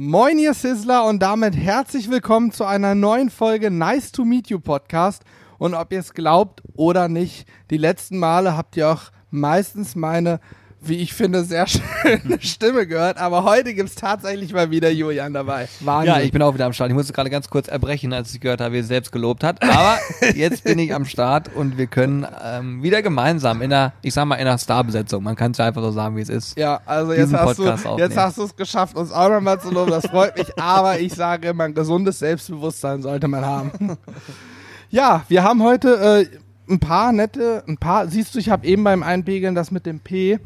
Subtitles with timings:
[0.00, 4.60] Moin, ihr Sizzler und damit herzlich willkommen zu einer neuen Folge Nice to Meet You
[4.60, 5.24] Podcast.
[5.58, 10.38] Und ob ihr es glaubt oder nicht, die letzten Male habt ihr auch meistens meine
[10.80, 13.18] wie ich finde, sehr schöne Stimme gehört.
[13.18, 15.68] Aber heute gibt es tatsächlich mal wieder Julian dabei.
[15.80, 16.14] Wahnsinn.
[16.14, 16.90] Ja, ich bin auch wieder am Start.
[16.90, 19.62] Ich musste gerade ganz kurz erbrechen, als ich gehört habe, wie er selbst gelobt hat.
[19.62, 19.98] Aber
[20.34, 24.26] jetzt bin ich am Start und wir können ähm, wieder gemeinsam in einer, ich sag
[24.26, 25.22] mal, in einer Starbesetzung.
[25.22, 26.58] Man kann es ja einfach so sagen, wie es ist.
[26.58, 27.64] Ja, also jetzt hast, du,
[27.98, 29.90] jetzt hast du es geschafft, uns auch nochmal zu loben.
[29.90, 30.58] Das freut mich.
[30.58, 33.70] Aber ich sage immer, ein gesundes Selbstbewusstsein sollte man haben.
[34.90, 38.84] ja, wir haben heute äh, ein paar nette, ein paar, siehst du, ich habe eben
[38.84, 40.38] beim Einpegeln das mit dem P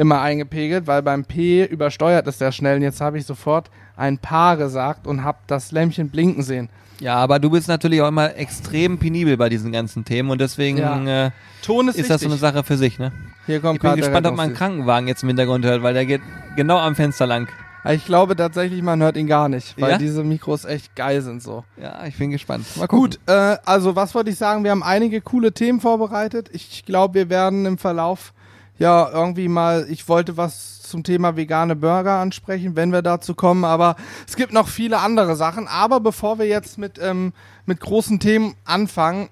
[0.00, 2.76] immer eingepegelt, weil beim P übersteuert es sehr schnell.
[2.76, 6.70] Und jetzt habe ich sofort ein Paar gesagt und habe das Lämpchen blinken sehen.
[7.00, 10.78] Ja, aber du bist natürlich auch immer extrem penibel bei diesen ganzen Themen und deswegen
[10.78, 11.26] ja.
[11.26, 11.30] äh,
[11.62, 13.12] Ton ist, ist das so eine Sache für sich, ne?
[13.46, 16.04] Hier kommt ich bin gespannt, ob man einen Krankenwagen jetzt im Hintergrund hört, weil der
[16.04, 16.20] geht
[16.56, 17.48] genau am Fenster lang.
[17.88, 19.98] Ich glaube tatsächlich, man hört ihn gar nicht, weil ja?
[19.98, 21.64] diese Mikros echt geil sind so.
[21.80, 22.66] Ja, ich bin gespannt.
[22.76, 23.04] Mal gucken.
[23.04, 24.64] Gut, äh, also was wollte ich sagen?
[24.64, 26.50] Wir haben einige coole Themen vorbereitet.
[26.52, 28.34] Ich glaube, wir werden im Verlauf
[28.80, 33.64] ja, irgendwie mal, ich wollte was zum Thema vegane Burger ansprechen, wenn wir dazu kommen,
[33.64, 33.94] aber
[34.26, 35.68] es gibt noch viele andere Sachen.
[35.68, 37.34] Aber bevor wir jetzt mit, ähm,
[37.66, 39.28] mit großen Themen anfangen,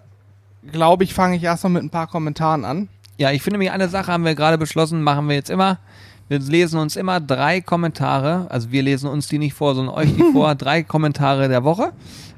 [0.70, 2.88] glaube ich, fange ich erst mal mit ein paar Kommentaren an.
[3.16, 5.78] Ja, ich finde, eine Sache haben wir gerade beschlossen, machen wir jetzt immer.
[6.28, 10.14] Wir lesen uns immer drei Kommentare, also wir lesen uns die nicht vor, sondern euch
[10.14, 11.92] die vor, drei Kommentare der Woche,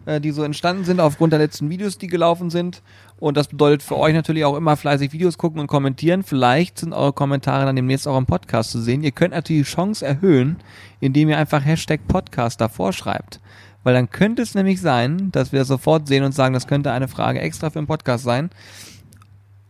[0.06, 2.82] äh, die so entstanden sind aufgrund der letzten Videos, die gelaufen sind.
[3.20, 6.22] Und das bedeutet für euch natürlich auch immer fleißig Videos gucken und kommentieren.
[6.22, 9.02] Vielleicht sind eure Kommentare dann demnächst auch im Podcast zu sehen.
[9.02, 10.56] Ihr könnt natürlich die Chance erhöhen,
[11.00, 13.38] indem ihr einfach Hashtag Podcast davor schreibt.
[13.84, 17.08] Weil dann könnte es nämlich sein, dass wir sofort sehen und sagen, das könnte eine
[17.08, 18.50] Frage extra für den Podcast sein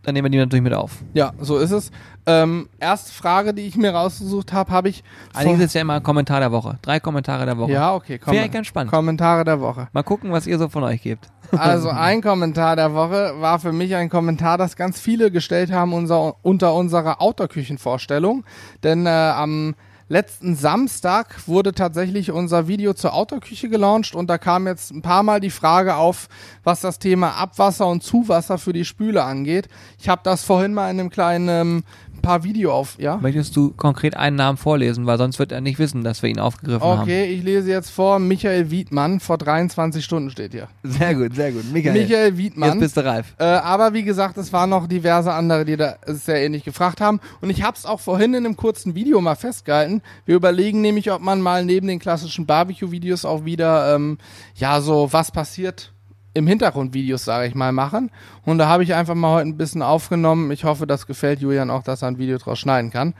[0.02, 1.02] dann nehmen wir die natürlich mit auf.
[1.12, 1.90] Ja, so ist es.
[2.26, 5.02] Ähm, erste Frage, die ich mir rausgesucht habe, habe ich.
[5.34, 6.78] Eigentlich ist es ja immer Kommentar der Woche.
[6.82, 7.72] Drei Kommentare der Woche.
[7.72, 8.20] Ja, okay.
[8.26, 8.92] Wäre ganz spannend.
[8.92, 9.88] Kommentare der Woche.
[9.92, 11.28] Mal gucken, was ihr so von euch gebt.
[11.56, 15.92] Also ein Kommentar der Woche war für mich ein Kommentar, das ganz viele gestellt haben
[15.92, 18.44] unser, unter unserer Outdoor-Küchenvorstellung.
[18.84, 19.74] Denn äh, am
[20.10, 25.22] letzten Samstag wurde tatsächlich unser Video zur Autoküche gelauncht und da kam jetzt ein paar
[25.22, 26.28] Mal die Frage auf,
[26.64, 29.68] was das Thema Abwasser und Zuwasser für die Spüle angeht.
[29.98, 31.84] Ich habe das vorhin mal in einem kleinen ähm,
[32.20, 33.16] paar Video auf, ja?
[33.16, 36.38] Möchtest du konkret einen Namen vorlesen, weil sonst wird er nicht wissen, dass wir ihn
[36.38, 37.02] aufgegriffen okay, haben.
[37.02, 40.68] Okay, ich lese jetzt vor, Michael Wiedmann, vor 23 Stunden steht hier.
[40.82, 41.64] Sehr gut, sehr gut.
[41.72, 42.70] Michael, Michael Wiedmann.
[42.70, 43.34] Jetzt bist du reif.
[43.38, 47.20] Äh, aber wie gesagt, es waren noch diverse andere, die da sehr ähnlich gefragt haben.
[47.40, 50.02] Und ich habe es auch vorhin in einem kurzen Video mal festgehalten.
[50.24, 54.18] Wir überlegen nämlich, ob man mal neben den klassischen Barbecue-Videos auch wieder, ähm,
[54.54, 55.92] ja, so was passiert
[56.34, 58.10] im Hintergrund Videos, sage ich mal, machen.
[58.44, 60.50] Und da habe ich einfach mal heute ein bisschen aufgenommen.
[60.50, 63.14] Ich hoffe, das gefällt Julian auch, dass er ein Video draus schneiden kann.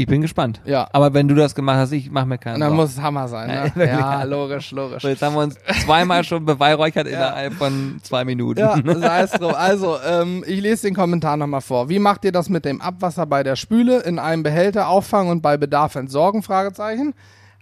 [0.00, 0.62] Ich bin gespannt.
[0.64, 0.88] Ja.
[0.92, 3.48] Aber wenn du das gemacht hast, ich mache mir keinen Dann muss es Hammer sein,
[3.48, 3.72] ne?
[3.84, 5.02] Ja, ja logisch, logisch.
[5.02, 7.12] So, jetzt haben wir uns zweimal schon beweihräuchert ja.
[7.12, 8.60] innerhalb von zwei Minuten.
[8.60, 9.54] Ja, sei es drum.
[9.54, 11.90] Also, ähm, ich lese den Kommentar nochmal vor.
[11.90, 15.42] Wie macht ihr das mit dem Abwasser bei der Spüle in einem Behälter auffangen und
[15.42, 16.42] bei Bedarf entsorgen?
[16.42, 17.12] Fragezeichen.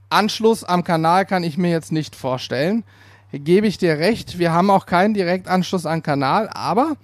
[0.09, 2.85] Anschluss am Kanal kann ich mir jetzt nicht vorstellen
[3.33, 4.39] gebe ich dir recht.
[4.39, 6.97] Wir haben auch keinen Direktanschluss an Kanal, aber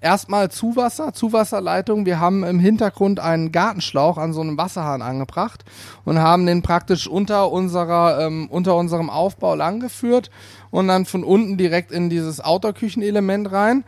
[0.00, 2.04] erstmal Zuwasser, Zuwasserleitung.
[2.04, 5.64] Wir haben im Hintergrund einen Gartenschlauch an so einem Wasserhahn angebracht
[6.04, 10.30] und haben den praktisch unter unserer ähm, unter unserem Aufbau langgeführt
[10.70, 13.84] und dann von unten direkt in dieses Outdoor-Küchenelement rein.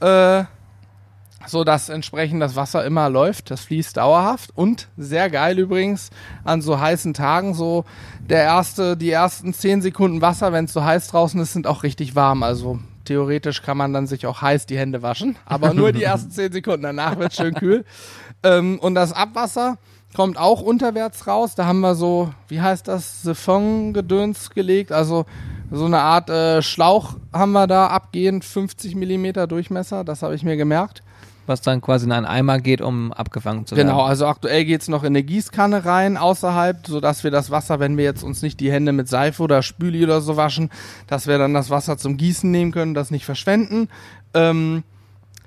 [0.00, 0.44] Äh,
[1.46, 3.50] so dass entsprechend das Wasser immer läuft.
[3.50, 6.10] Das fließt dauerhaft und sehr geil übrigens
[6.44, 7.84] an so heißen Tagen so
[8.20, 11.82] der erste, die ersten zehn Sekunden Wasser, wenn es so heiß draußen ist, sind auch
[11.82, 12.42] richtig warm.
[12.42, 16.30] Also theoretisch kann man dann sich auch heiß die Hände waschen, aber nur die ersten
[16.30, 16.82] zehn Sekunden.
[16.82, 17.84] Danach wird schön kühl.
[18.44, 19.78] Ähm, und das Abwasser
[20.14, 21.54] kommt auch unterwärts raus.
[21.54, 24.92] Da haben wir so, wie heißt das, Siphon-Gedöns gelegt.
[24.92, 25.26] Also
[25.70, 30.04] so eine Art äh, Schlauch haben wir da abgehend, 50 Millimeter Durchmesser.
[30.04, 31.02] Das habe ich mir gemerkt
[31.46, 33.88] was dann quasi in einen Eimer geht, um abgefangen zu werden.
[33.88, 37.80] Genau, also aktuell geht es noch in eine Gießkanne rein außerhalb, sodass wir das Wasser,
[37.80, 40.70] wenn wir jetzt uns nicht die Hände mit Seife oder Spüli oder so waschen,
[41.06, 43.88] dass wir dann das Wasser zum Gießen nehmen können, das nicht verschwenden.
[44.34, 44.84] Ähm,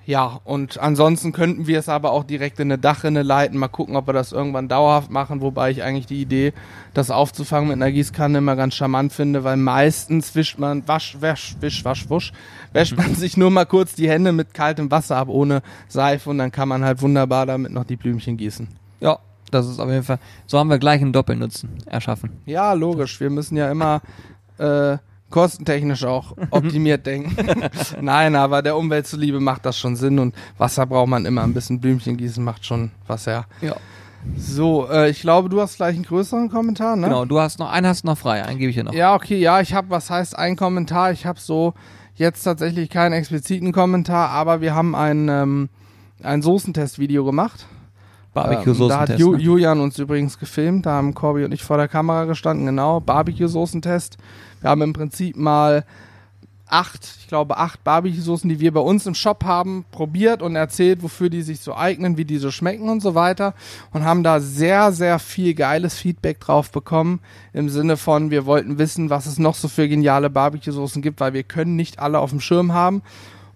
[0.08, 3.58] ja, und ansonsten könnten wir es aber auch direkt in eine Dachrinne leiten.
[3.58, 5.42] Mal gucken, ob wir das irgendwann dauerhaft machen.
[5.42, 6.54] Wobei ich eigentlich die Idee,
[6.94, 11.56] das aufzufangen mit einer Gießkanne immer ganz charmant finde, weil meistens wischt man, wasch, wasch,
[11.60, 12.34] wisch, wasch, wusch,
[12.76, 16.38] wäscht man sich nur mal kurz die Hände mit kaltem Wasser ab, ohne Seife und
[16.38, 18.68] dann kann man halt wunderbar damit noch die Blümchen gießen.
[19.00, 19.18] Ja,
[19.50, 20.20] das ist auf jeden Fall.
[20.46, 22.32] So haben wir gleich einen Doppelnutzen erschaffen.
[22.46, 23.20] Ja, logisch.
[23.22, 24.02] Wir müssen ja immer
[24.58, 24.98] äh,
[25.30, 27.36] kostentechnisch auch optimiert denken.
[28.02, 31.44] Nein, aber der Umwelt zuliebe macht das schon Sinn und Wasser braucht man immer.
[31.44, 33.46] Ein bisschen Blümchen gießen macht schon was her.
[33.62, 33.78] Ja.
[34.38, 37.08] So, äh, ich glaube, du hast gleich einen größeren Kommentar, ne?
[37.08, 38.94] Genau, du hast noch einen hast noch frei, einen gebe ich dir noch.
[38.94, 41.12] Ja, okay, ja, ich habe, was heißt ein Kommentar?
[41.12, 41.76] Ich habe so
[42.16, 45.70] jetzt tatsächlich keinen expliziten Kommentar, aber wir haben ein, ähm,
[46.24, 47.66] ein Soßentest-Video gemacht.
[48.34, 48.82] Barbecue-Soßentest.
[48.82, 49.42] Ähm, da hat Ju ne?
[49.42, 54.18] Julian uns übrigens gefilmt, da haben Corby und ich vor der Kamera gestanden, genau, Barbecue-Soßentest.
[54.62, 55.86] Wir haben im Prinzip mal
[56.68, 61.04] acht, ich glaube acht Barbecue-Soßen, die wir bei uns im Shop haben, probiert und erzählt,
[61.04, 63.54] wofür die sich so eignen, wie die so schmecken und so weiter.
[63.92, 67.20] Und haben da sehr, sehr viel geiles Feedback drauf bekommen.
[67.54, 71.34] Im Sinne von, wir wollten wissen, was es noch so für geniale Barbecue-Soßen gibt, weil
[71.34, 73.02] wir können nicht alle auf dem Schirm haben.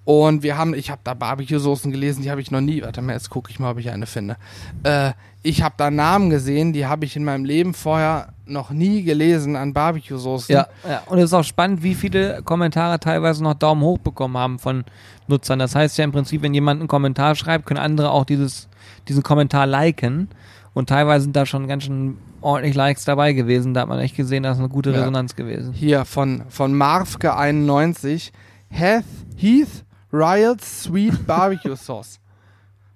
[0.05, 3.13] Und wir haben, ich habe da Barbecue-Soßen gelesen, die habe ich noch nie, warte mal,
[3.13, 4.38] jetzt gucke ich mal, ob ich eine finde.
[4.83, 5.12] Äh,
[5.44, 9.56] ich habe da Namen gesehen, die habe ich in meinem Leben vorher noch nie gelesen
[9.56, 10.54] an Barbecue-Soßen.
[10.54, 14.38] Ja, ja, und es ist auch spannend, wie viele Kommentare teilweise noch Daumen hoch bekommen
[14.38, 14.84] haben von
[15.28, 15.60] Nutzern.
[15.60, 18.68] Das heißt ja im Prinzip, wenn jemand einen Kommentar schreibt, können andere auch dieses,
[19.07, 20.30] diesen Kommentar liken.
[20.74, 23.74] Und teilweise sind da schon ganz schön ordentlich Likes dabei gewesen.
[23.74, 25.00] Da hat man echt gesehen, da ist eine gute Ja.
[25.00, 25.74] Resonanz gewesen.
[25.74, 28.31] Hier von, von Marfke91.
[28.69, 29.04] Heath,
[29.36, 32.19] Heath Riot's Sweet Barbecue Sauce.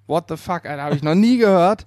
[0.06, 1.84] What the fuck, Alter, habe ich noch nie gehört.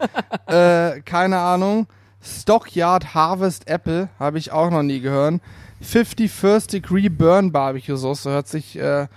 [0.48, 1.88] äh, keine Ahnung.
[2.28, 5.42] Stockyard Harvest Apple habe ich auch noch nie gehört.
[5.82, 9.08] 50 First Degree Burn Barbecue Sauce hört sich äh,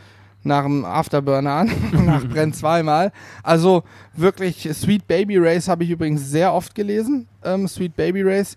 [0.43, 1.71] nach einem Afterburner an,
[2.07, 3.13] nach Brenn zweimal.
[3.43, 3.83] Also
[4.15, 7.29] wirklich Sweet Baby Race habe ich übrigens sehr oft gelesen.
[7.45, 8.57] Ähm, Sweet Baby Race.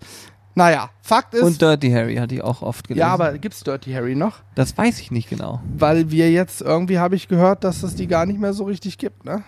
[0.56, 1.42] Naja, Fakt ist.
[1.42, 3.00] Und Dirty Harry hatte ich auch oft gelesen.
[3.00, 4.36] ja, aber gibt's Dirty Harry noch?
[4.54, 5.60] das weiß ich nicht genau.
[5.76, 8.96] Weil wir jetzt irgendwie habe ich gehört, dass es die gar nicht mehr so richtig
[8.98, 9.42] gibt, ne?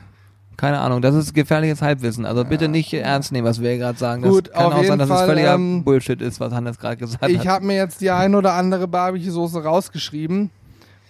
[0.57, 2.25] Keine Ahnung, das ist gefährliches Halbwissen.
[2.25, 4.23] Also bitte nicht ernst nehmen, was wir hier gerade sagen.
[4.23, 6.53] Das Gut, kann auf auch sein, jeden dass Fall, es völliger ähm, Bullshit ist, was
[6.53, 7.47] Hannes gerade gesagt Ich hat.
[7.47, 10.51] habe mir jetzt die ein oder andere Barbecue-Soße rausgeschrieben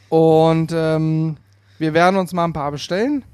[0.09, 1.37] und ähm,
[1.79, 3.25] wir werden uns mal ein paar bestellen,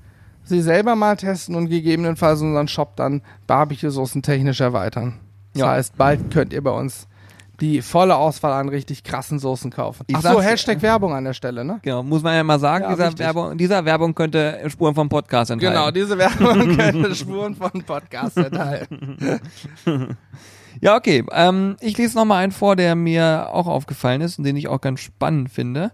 [0.45, 5.19] sie selber mal testen und gegebenenfalls unseren Shop dann Barbecue-Soßen technisch erweitern.
[5.55, 5.71] Das Ja.
[5.71, 7.07] heißt, bald könnt ihr bei uns
[7.63, 10.05] die volle Auswahl an richtig krassen Soßen kaufen.
[10.09, 11.79] Ich Ach so, Hashtag Werbung an der Stelle, ne?
[11.83, 13.19] Genau, muss man ja mal sagen, Ja, dieser.
[13.19, 15.75] Werbung, dieser Werbung könnte Spuren vom Podcast enthalten.
[15.77, 19.41] Genau, diese Werbung könnte Spuren von Podcast enthalten.
[20.81, 21.23] Ja, okay.
[21.33, 24.81] Ähm, ich lese nochmal einen vor, der mir auch aufgefallen ist und den ich auch
[24.81, 25.93] ganz spannend finde.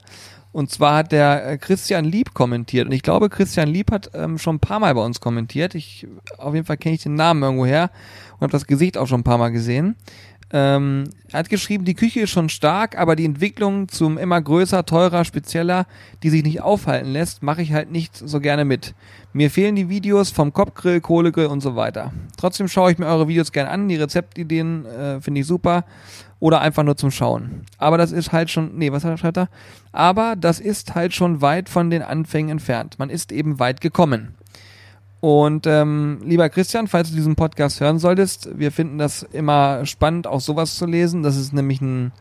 [0.53, 2.87] Und zwar hat der äh, Christian Lieb kommentiert.
[2.87, 5.75] Und ich glaube, Christian Lieb hat ähm, schon ein paar Mal bei uns kommentiert.
[5.75, 6.07] Ich,
[6.39, 7.91] auf jeden Fall kenne ich den Namen irgendwo her
[8.35, 9.97] und habe das Gesicht auch schon ein paar Mal gesehen.
[10.51, 14.87] Ähm, er hat geschrieben, die Küche ist schon stark, aber die Entwicklung zum immer größer,
[14.87, 15.87] teurer, spezieller,
[16.23, 18.95] die sich nicht aufhalten lässt, mache ich halt nicht so gerne mit.
[19.35, 22.13] Mir fehlen die Videos vom Kopfgrill, Kohlegrill und so weiter.
[22.39, 25.85] Trotzdem schaue ich mir eure Videos gern an, die Rezeptideen äh, finde ich super
[26.41, 27.67] oder einfach nur zum Schauen.
[27.77, 29.49] Aber das ist halt schon, nee, was schreibt er?
[29.93, 32.99] Aber das ist halt schon weit von den Anfängen entfernt.
[32.99, 34.38] Man ist eben weit gekommen.
[35.21, 40.27] Und ähm, lieber Christian, falls du diesen Podcast hören solltest, wir finden das immer spannend,
[40.27, 41.23] auch sowas zu lesen.
[41.23, 42.13] Das ist nämlich ein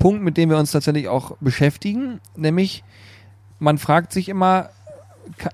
[0.00, 2.20] Punkt, mit dem wir uns tatsächlich auch beschäftigen.
[2.36, 2.82] Nämlich,
[3.60, 4.70] man fragt sich immer,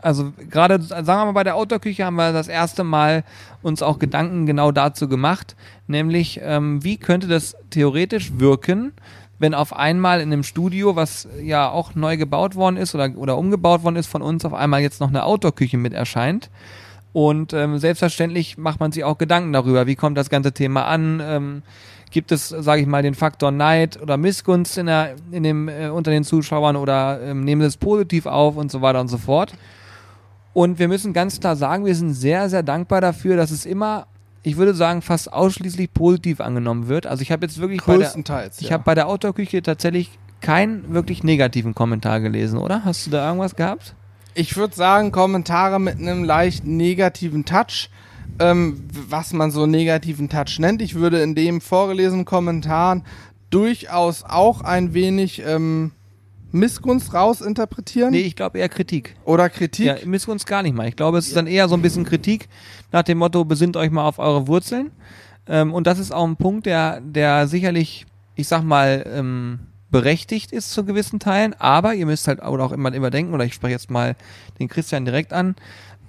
[0.00, 3.24] also gerade, sagen wir mal, bei der Outdoor-Küche haben wir das erste Mal
[3.62, 5.56] uns auch Gedanken genau dazu gemacht,
[5.86, 8.92] nämlich, ähm, wie könnte das theoretisch wirken,
[9.38, 13.36] wenn auf einmal in einem Studio, was ja auch neu gebaut worden ist oder, oder
[13.36, 16.50] umgebaut worden ist von uns, auf einmal jetzt noch eine Outdoor-Küche mit erscheint.
[17.12, 21.22] Und ähm, selbstverständlich macht man sich auch Gedanken darüber, wie kommt das ganze Thema an.
[21.24, 21.62] Ähm,
[22.10, 25.88] gibt es, sage ich mal, den Faktor Neid oder Missgunst in der, in dem, äh,
[25.88, 29.18] unter den Zuschauern oder ähm, nehmen sie es positiv auf und so weiter und so
[29.18, 29.52] fort.
[30.52, 34.06] Und wir müssen ganz klar sagen, wir sind sehr, sehr dankbar dafür, dass es immer,
[34.46, 37.04] ich würde sagen, fast ausschließlich positiv angenommen wird.
[37.04, 38.14] Also ich habe jetzt wirklich bei der,
[38.58, 38.74] ich ja.
[38.74, 42.84] habe bei der Outdoor-Küche tatsächlich keinen wirklich negativen Kommentar gelesen, oder?
[42.84, 43.96] Hast du da irgendwas gehabt?
[44.34, 47.90] Ich würde sagen, Kommentare mit einem leicht negativen Touch.
[48.38, 50.80] Ähm, was man so negativen Touch nennt.
[50.80, 53.02] Ich würde in dem vorgelesenen Kommentaren
[53.50, 55.90] durchaus auch ein wenig ähm,
[56.52, 58.10] Missgunst rausinterpretieren.
[58.10, 59.16] Nee, ich glaube eher Kritik.
[59.24, 59.86] Oder Kritik.
[59.86, 60.88] Ja, Missgunst gar nicht mal.
[60.88, 62.48] Ich glaube, es ist dann eher so ein bisschen Kritik
[62.92, 64.90] nach dem Motto, besinnt euch mal auf eure Wurzeln.
[65.48, 69.60] Ähm, und das ist auch ein Punkt, der, der sicherlich, ich sag mal, ähm,
[69.90, 73.44] berechtigt ist zu gewissen Teilen, aber ihr müsst halt oder auch immer, immer denken, oder
[73.44, 74.16] ich spreche jetzt mal
[74.58, 75.54] den Christian direkt an,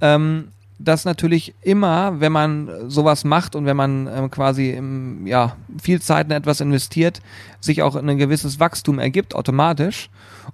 [0.01, 5.55] ähm, dass natürlich immer, wenn man sowas macht und wenn man ähm, quasi im, ja,
[5.81, 7.21] viel Zeit in etwas investiert,
[7.59, 10.09] sich auch ein gewisses Wachstum ergibt automatisch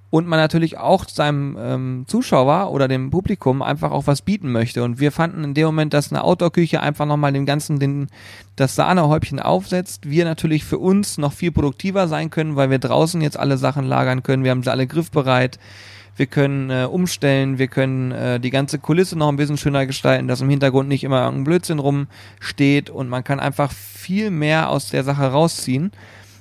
[0.09, 4.83] und man natürlich auch seinem ähm, Zuschauer oder dem Publikum einfach auch was bieten möchte.
[4.83, 8.07] Und wir fanden in dem Moment, dass eine Outdoor-Küche einfach nochmal dem Ganzen den,
[8.55, 10.09] das Sahnehäubchen aufsetzt.
[10.09, 13.85] Wir natürlich für uns noch viel produktiver sein können, weil wir draußen jetzt alle Sachen
[13.85, 14.43] lagern können.
[14.43, 15.59] Wir haben sie alle griffbereit.
[16.15, 20.27] Wir können äh, umstellen, wir können äh, die ganze Kulisse noch ein bisschen schöner gestalten,
[20.27, 24.89] dass im Hintergrund nicht immer irgendein Blödsinn rumsteht und man kann einfach viel mehr aus
[24.89, 25.91] der Sache rausziehen.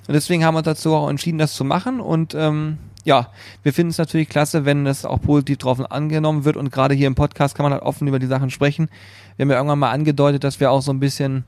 [0.09, 3.29] Und deswegen haben wir uns dazu auch entschieden, das zu machen und ähm, ja,
[3.62, 7.07] wir finden es natürlich klasse, wenn es auch positiv drauf angenommen wird und gerade hier
[7.07, 8.88] im Podcast kann man halt offen über die Sachen sprechen.
[9.37, 11.45] Wir haben ja irgendwann mal angedeutet, dass wir auch so ein bisschen,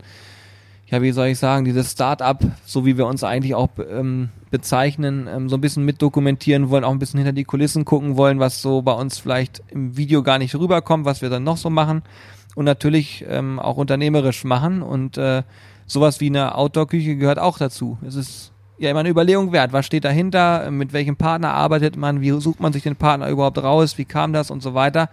[0.89, 5.29] ja, wie soll ich sagen, dieses Start-up, so wie wir uns eigentlich auch ähm, bezeichnen,
[5.33, 8.61] ähm, so ein bisschen mitdokumentieren wollen, auch ein bisschen hinter die Kulissen gucken wollen, was
[8.61, 12.03] so bei uns vielleicht im Video gar nicht rüberkommt, was wir dann noch so machen
[12.55, 15.43] und natürlich ähm, auch unternehmerisch machen und äh,
[15.87, 17.99] sowas wie eine Outdoor-Küche gehört auch dazu.
[18.07, 19.73] Es ist ja immer eine Überlegung wert.
[19.73, 20.71] Was steht dahinter?
[20.71, 22.21] Mit welchem Partner arbeitet man?
[22.21, 23.99] Wie sucht man sich den Partner überhaupt raus?
[23.99, 25.11] Wie kam das und so weiter?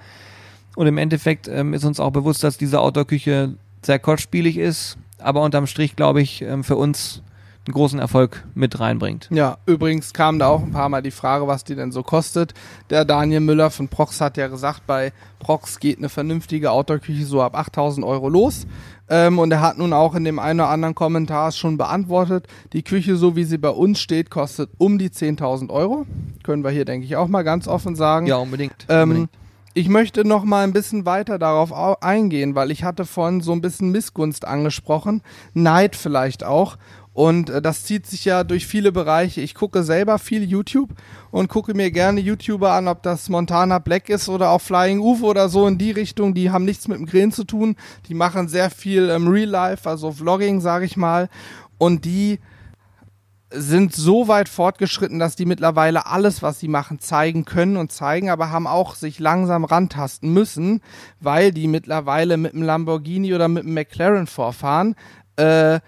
[0.75, 5.41] Und im Endeffekt ähm, ist uns auch bewusst, dass diese Outdoor-Küche sehr kostspielig ist, aber
[5.41, 7.21] unterm Strich, glaube ich, ähm, für uns
[7.67, 9.27] einen großen Erfolg mit reinbringt.
[9.31, 12.55] Ja, übrigens kam da auch ein paar Mal die Frage, was die denn so kostet.
[12.89, 17.41] Der Daniel Müller von Prox hat ja gesagt, bei Prox geht eine vernünftige Outdoor-Küche so
[17.41, 18.65] ab 8000 Euro los.
[19.09, 22.81] Ähm, und er hat nun auch in dem einen oder anderen Kommentar schon beantwortet, die
[22.81, 26.07] Küche, so wie sie bei uns steht, kostet um die 10.000 Euro.
[26.43, 28.25] Können wir hier, denke ich, auch mal ganz offen sagen.
[28.25, 28.87] Ja, unbedingt.
[28.89, 29.29] Ähm, unbedingt.
[29.73, 31.71] Ich möchte noch mal ein bisschen weiter darauf
[32.03, 35.21] eingehen, weil ich hatte vorhin so ein bisschen Missgunst angesprochen,
[35.53, 36.77] Neid vielleicht auch.
[37.13, 39.39] Und äh, das zieht sich ja durch viele Bereiche.
[39.39, 40.89] Ich gucke selber viel YouTube
[41.29, 45.25] und gucke mir gerne YouTuber an, ob das Montana Black ist oder auch Flying Uwe
[45.25, 46.33] oder so in die Richtung.
[46.33, 47.75] Die haben nichts mit dem Grillen zu tun.
[48.07, 51.29] Die machen sehr viel ähm, Real Life, also Vlogging, sage ich mal.
[51.77, 52.39] Und die
[53.51, 58.29] sind so weit fortgeschritten, dass die mittlerweile alles, was sie machen, zeigen können und zeigen,
[58.29, 60.81] aber haben auch sich langsam rantasten müssen,
[61.19, 64.95] weil die mittlerweile mit dem Lamborghini oder mit dem McLaren vorfahren.
[65.35, 65.79] Äh,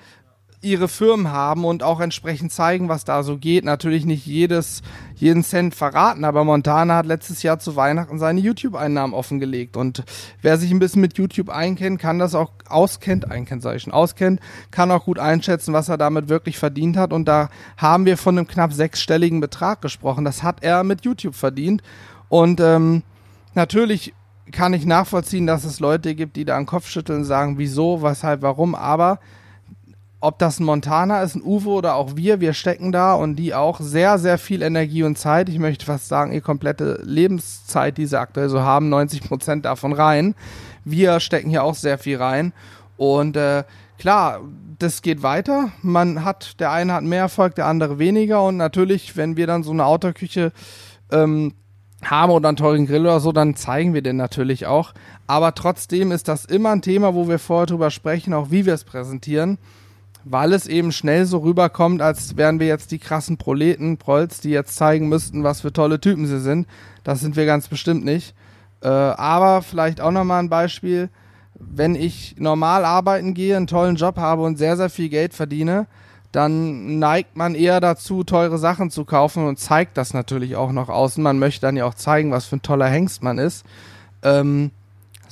[0.64, 3.66] ihre Firmen haben und auch entsprechend zeigen, was da so geht.
[3.66, 4.82] Natürlich nicht jedes,
[5.16, 9.78] jeden Cent verraten, aber Montana hat letztes Jahr zu Weihnachten seine YouTube-Einnahmen offengelegt.
[9.78, 10.04] Und
[10.42, 13.94] wer sich ein bisschen mit YouTube einkennt, kann das auch auskennt, einkennt, sag ich schon,
[13.94, 14.40] auskennt,
[14.72, 17.14] kann auch gut einschätzen, was er damit wirklich verdient hat.
[17.14, 20.26] Und da haben wir von einem knapp sechsstelligen Betrag gesprochen.
[20.26, 21.84] Das hat er mit YouTube verdient.
[22.30, 23.04] Und ähm,
[23.54, 24.14] natürlich
[24.52, 28.02] kann ich nachvollziehen, dass es Leute gibt, die da einen Kopf schütteln und sagen, wieso,
[28.02, 29.20] weshalb, warum, aber
[30.24, 33.54] ob das ein Montana ist, ein Uwe oder auch wir, wir stecken da und die
[33.54, 38.06] auch sehr, sehr viel Energie und Zeit, ich möchte fast sagen, ihr komplette Lebenszeit, die
[38.06, 40.34] sie aktuell so haben, 90 Prozent davon rein.
[40.86, 42.54] Wir stecken hier auch sehr viel rein
[42.96, 43.66] und äh,
[44.00, 44.40] klar,
[44.80, 45.74] das geht weiter.
[45.82, 49.64] Man hat, der eine hat mehr Erfolg, der andere weniger und natürlich, wenn wir dann
[49.64, 50.54] so eine Autoküche
[51.12, 51.54] ähm,
[52.02, 54.94] haben oder einen teuren Grill oder so, dann zeigen wir den natürlich auch.
[55.28, 58.74] Aber trotzdem ist das immer ein Thema, wo wir vorher drüber sprechen, auch wie wir
[58.74, 59.58] es präsentieren
[60.26, 64.50] weil es eben schnell so rüberkommt, als wären wir jetzt die krassen Proleten, Prolls, die
[64.50, 66.68] jetzt zeigen müssten, was für tolle Typen sie sind.
[67.04, 68.34] Das sind wir ganz bestimmt nicht.
[68.82, 71.10] Äh, aber vielleicht auch nochmal ein Beispiel,
[71.56, 75.88] wenn ich normal arbeiten gehe, einen tollen Job habe und sehr, sehr viel Geld verdiene,
[76.32, 80.90] dann neigt man eher dazu, teure Sachen zu kaufen und zeigt das natürlich auch noch
[80.90, 81.22] außen.
[81.22, 83.66] Man möchte dann ja auch zeigen, was für ein toller Hengst man ist.
[84.24, 84.72] Ähm,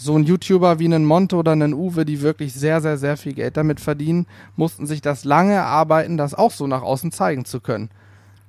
[0.01, 3.33] so ein YouTuber wie einen Monte oder einen Uwe, die wirklich sehr, sehr, sehr viel
[3.33, 7.59] Geld damit verdienen, mussten sich das lange erarbeiten, das auch so nach außen zeigen zu
[7.59, 7.89] können.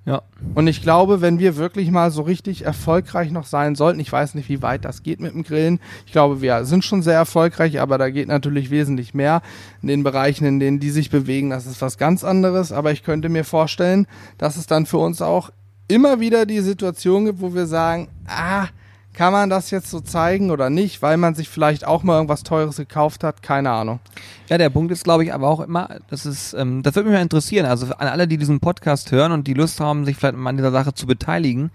[0.05, 0.23] Ja.
[0.55, 4.35] Und ich glaube, wenn wir wirklich mal so richtig erfolgreich noch sein sollten, ich weiß
[4.35, 5.79] nicht, wie weit das geht mit dem Grillen.
[6.07, 9.43] Ich glaube, wir sind schon sehr erfolgreich, aber da geht natürlich wesentlich mehr
[9.81, 11.51] in den Bereichen, in denen die sich bewegen.
[11.51, 12.73] Das ist was ganz anderes.
[12.73, 15.51] Aber ich könnte mir vorstellen, dass es dann für uns auch
[15.87, 18.67] immer wieder die Situation gibt, wo wir sagen, ah,
[19.15, 22.43] kann man das jetzt so zeigen oder nicht, weil man sich vielleicht auch mal irgendwas
[22.43, 23.43] Teures gekauft hat?
[23.43, 24.01] Keine Ahnung.
[24.49, 27.17] Ja, der Punkt ist, glaube ich, aber auch immer, das ist, ähm, das würde mich
[27.17, 27.67] mal interessieren.
[27.67, 30.57] Also an alle, die diesen Podcast hören und die Lust haben, sich vielleicht mal an
[30.57, 31.71] dieser Sache zu beteiligen,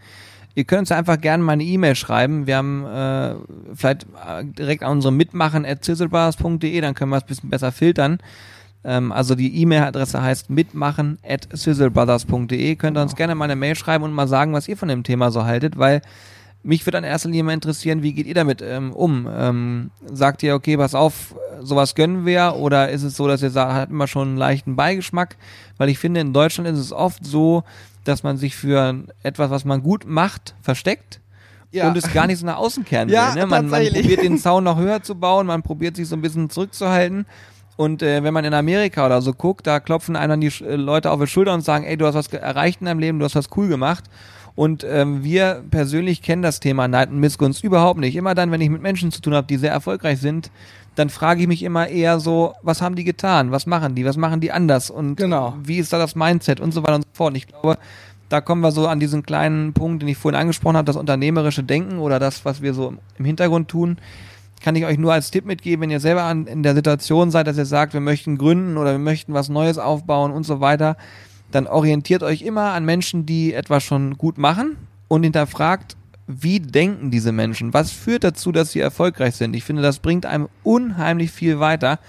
[0.55, 2.47] ihr könnt uns einfach gerne mal eine E-Mail schreiben.
[2.47, 3.35] Wir haben äh,
[3.75, 7.71] vielleicht äh, direkt an unsere mitmachen at sizzlebars.de, dann können wir es ein bisschen besser
[7.71, 8.17] filtern.
[8.83, 12.75] Ähm, also die E-Mail-Adresse heißt mitmachen at sizzlebrothers.de.
[12.77, 15.03] Könnt ihr uns gerne mal eine Mail schreiben und mal sagen, was ihr von dem
[15.03, 16.01] Thema so haltet, weil
[16.67, 19.25] mich würde an erster Linie mal interessieren, wie geht ihr damit ähm, um?
[19.31, 22.55] Ähm, sagt ihr, okay, pass auf, sowas gönnen wir?
[22.57, 25.37] Oder ist es so, dass ihr sagt, hat immer schon einen leichten Beigeschmack?
[25.77, 27.63] Weil ich finde, in Deutschland ist es oft so,
[28.03, 31.21] dass man sich für etwas, was man gut macht, versteckt.
[31.71, 31.87] Ja.
[31.87, 33.43] Und es gar nicht so nach außen kehren ja, will.
[33.43, 33.47] Ne?
[33.47, 36.49] Man, man probiert den Zaun noch höher zu bauen, man probiert sich so ein bisschen
[36.49, 37.25] zurückzuhalten.
[37.77, 40.75] Und äh, wenn man in Amerika oder so guckt, da klopfen einem dann die äh,
[40.75, 43.25] Leute auf die Schulter und sagen, ey, du hast was erreicht in deinem Leben, du
[43.25, 44.03] hast was cool gemacht.
[44.57, 48.15] Und ähm, wir persönlich kennen das Thema Neid und Missgunst überhaupt nicht.
[48.15, 50.49] Immer dann, wenn ich mit Menschen zu tun habe, die sehr erfolgreich sind,
[50.95, 53.51] dann frage ich mich immer eher so, was haben die getan?
[53.51, 54.03] Was machen die?
[54.03, 54.89] Was machen die anders?
[54.89, 55.53] Und genau.
[55.61, 57.29] wie ist da das Mindset und so weiter und so fort.
[57.33, 57.77] Und ich glaube,
[58.29, 61.61] da kommen wir so an diesen kleinen Punkt, den ich vorhin angesprochen habe, das unternehmerische
[61.61, 63.99] Denken oder das, was wir so im Hintergrund tun.
[64.63, 67.45] Kann ich euch nur als Tipp mitgeben, wenn ihr selber an, in der Situation seid,
[67.45, 70.97] dass ihr sagt, wir möchten gründen oder wir möchten was Neues aufbauen und so weiter,
[71.51, 74.77] dann orientiert euch immer an Menschen, die etwas schon gut machen
[75.07, 75.95] und hinterfragt,
[76.27, 77.73] wie denken diese Menschen?
[77.73, 79.55] Was führt dazu, dass sie erfolgreich sind?
[79.55, 81.99] Ich finde, das bringt einem unheimlich viel weiter.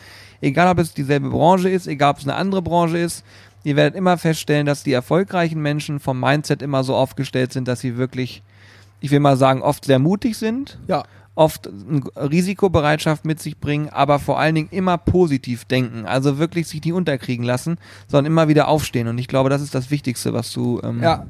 [0.40, 3.24] Egal, ob es dieselbe Branche ist, egal, ob es eine andere Branche ist.
[3.64, 7.80] Ihr werdet immer feststellen, dass die erfolgreichen Menschen vom Mindset immer so aufgestellt sind, dass
[7.80, 8.42] sie wirklich,
[9.00, 10.78] ich will mal sagen, oft sehr mutig sind.
[10.88, 11.04] Ja.
[11.38, 16.04] Oft eine Risikobereitschaft mit sich bringen, aber vor allen Dingen immer positiv denken.
[16.04, 17.76] Also wirklich sich nicht unterkriegen lassen,
[18.08, 19.06] sondern immer wieder aufstehen.
[19.06, 21.26] Und ich glaube, das ist das Wichtigste, was du ähm, Ja,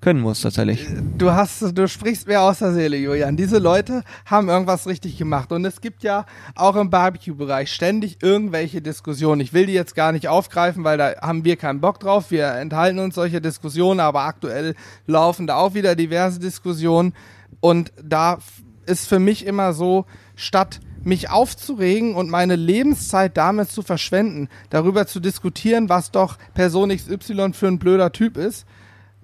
[0.00, 0.86] können musst tatsächlich.
[1.18, 3.36] du hast, du sprichst mir aus der Seele, Julian.
[3.36, 5.52] Diese Leute haben irgendwas richtig gemacht.
[5.52, 6.24] Und es gibt ja
[6.54, 9.42] auch im Barbecue-Bereich ständig irgendwelche Diskussionen.
[9.42, 12.30] Ich will die jetzt gar nicht aufgreifen, weil da haben wir keinen Bock drauf.
[12.30, 14.74] Wir enthalten uns solche Diskussionen, aber aktuell
[15.06, 17.12] laufen da auch wieder diverse Diskussionen.
[17.60, 18.38] Und da
[18.86, 25.06] ist für mich immer so, statt mich aufzuregen und meine Lebenszeit damit zu verschwenden, darüber
[25.06, 28.66] zu diskutieren, was doch Person XY für ein blöder Typ ist,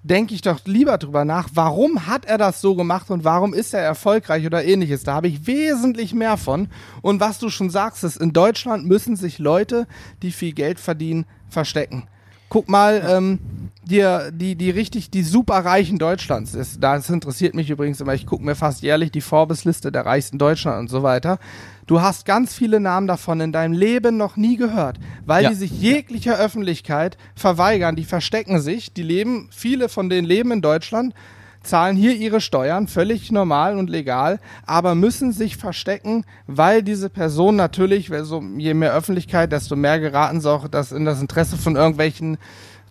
[0.03, 3.73] denke ich doch lieber drüber nach, warum hat er das so gemacht und warum ist
[3.73, 5.03] er erfolgreich oder ähnliches.
[5.03, 6.69] Da habe ich wesentlich mehr von.
[7.01, 9.87] Und was du schon sagst, ist, in Deutschland müssen sich Leute,
[10.21, 12.07] die viel Geld verdienen, verstecken.
[12.51, 13.39] Guck mal, ähm,
[13.85, 18.43] dir, die, die richtig, die superreichen Deutschlands ist, das interessiert mich übrigens immer, ich gucke
[18.43, 21.39] mir fast jährlich die Forbes-Liste der reichsten Deutschland und so weiter.
[21.87, 25.49] Du hast ganz viele Namen davon in deinem Leben noch nie gehört, weil Ja.
[25.49, 30.61] die sich jeglicher Öffentlichkeit verweigern, die verstecken sich, die leben, viele von denen leben in
[30.61, 31.13] Deutschland,
[31.63, 37.55] zahlen hier ihre Steuern, völlig normal und legal, aber müssen sich verstecken, weil diese Person
[37.55, 41.75] natürlich, so, je mehr Öffentlichkeit, desto mehr geraten sie auch das in das Interesse von
[41.75, 42.37] irgendwelchen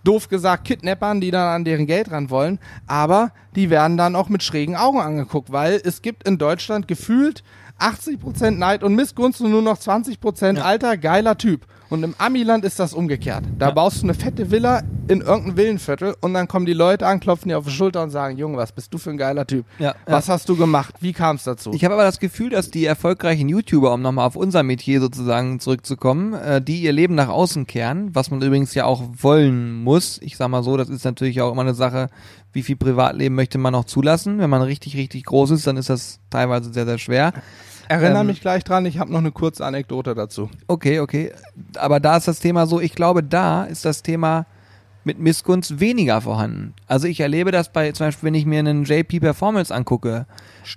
[0.04, 4.28] doof gesagt Kidnappern, die dann an deren Geld ran wollen, aber die werden dann auch
[4.28, 7.42] mit schrägen Augen angeguckt, weil es gibt in Deutschland gefühlt
[7.78, 10.64] 80% Neid und Missgunst und nur noch 20% Ja.
[10.64, 11.66] alter, geiler Typ.
[11.90, 13.44] Und im Amiland ist das umgekehrt.
[13.58, 13.74] Da Ja.
[13.74, 17.48] baust du eine fette Villa in irgendeinem Villenviertel und dann kommen die Leute an, klopfen
[17.48, 19.66] dir auf die Schulter und sagen, Junge, was bist du für ein geiler Typ?
[19.80, 20.94] Ja, Was hast du gemacht?
[21.00, 21.72] Wie kam es dazu?
[21.74, 25.58] Ich habe aber das Gefühl, dass die erfolgreichen YouTuber, um nochmal auf unser Metier sozusagen
[25.58, 30.18] zurückzukommen, äh, die ihr Leben nach außen kehren, was man übrigens ja auch wollen muss.
[30.22, 32.08] Ich sag mal so, das ist natürlich auch immer eine Sache,
[32.52, 34.38] wie viel Privatleben möchte man noch zulassen.
[34.38, 37.32] Wenn man richtig, richtig groß ist, dann ist das teilweise sehr, sehr schwer.
[37.90, 40.48] Erinnere ähm, mich gleich dran, ich habe noch eine kurze Anekdote dazu.
[40.68, 41.32] Okay, okay.
[41.76, 44.46] Aber da ist das Thema so, ich glaube, da ist das Thema
[45.02, 46.74] mit Missgunst weniger vorhanden.
[46.86, 50.26] Also ich erlebe das bei, zum Beispiel, wenn ich mir einen JP Performance angucke,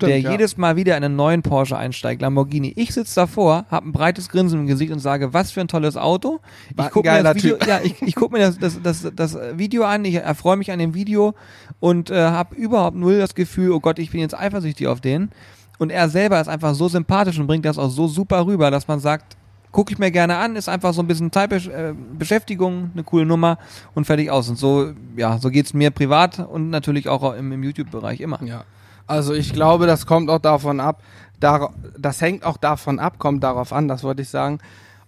[0.02, 0.32] der ja.
[0.32, 2.74] jedes Mal wieder in einen neuen Porsche einsteigt, Lamborghini.
[2.78, 5.98] Ich sitze davor, habe ein breites Grinsen im Gesicht und sage, was für ein tolles
[5.98, 6.40] Auto.
[6.72, 9.84] Ich gucke mir, das Video, ja, ich, ich guck mir das, das, das, das Video
[9.84, 11.36] an, ich erfreue mich an dem Video
[11.80, 15.30] und äh, habe überhaupt null das Gefühl, oh Gott, ich bin jetzt eifersüchtig auf den.
[15.80, 18.88] Und er selber ist einfach so sympathisch und bringt das auch so super rüber, dass
[18.88, 19.38] man sagt,
[19.72, 23.26] gucke ich mir gerne an, ist einfach so ein bisschen Zeitbesch äh, Beschäftigung, eine coole
[23.26, 23.58] Nummer
[23.96, 24.48] und fertig aus.
[24.48, 28.42] Und so, ja, so geht's mir privat und natürlich auch im, im YouTube-Bereich immer.
[28.44, 28.64] Ja.
[29.08, 31.02] Also ich glaube, das kommt auch davon ab,
[31.40, 34.60] dar das hängt auch davon ab, kommt darauf an, das wollte ich sagen,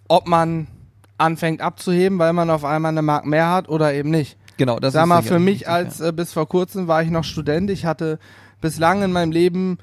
[0.10, 0.68] ob man
[1.18, 4.38] anfängt abzuheben, weil man auf einmal eine Mark mehr hat oder eben nicht.
[4.58, 7.24] Genau, das Sag ist mal, für mich als äh, bis vor kurzem war ich noch
[7.24, 7.70] Student.
[7.70, 8.20] Ich hatte
[8.62, 9.78] bislang in meinem Leben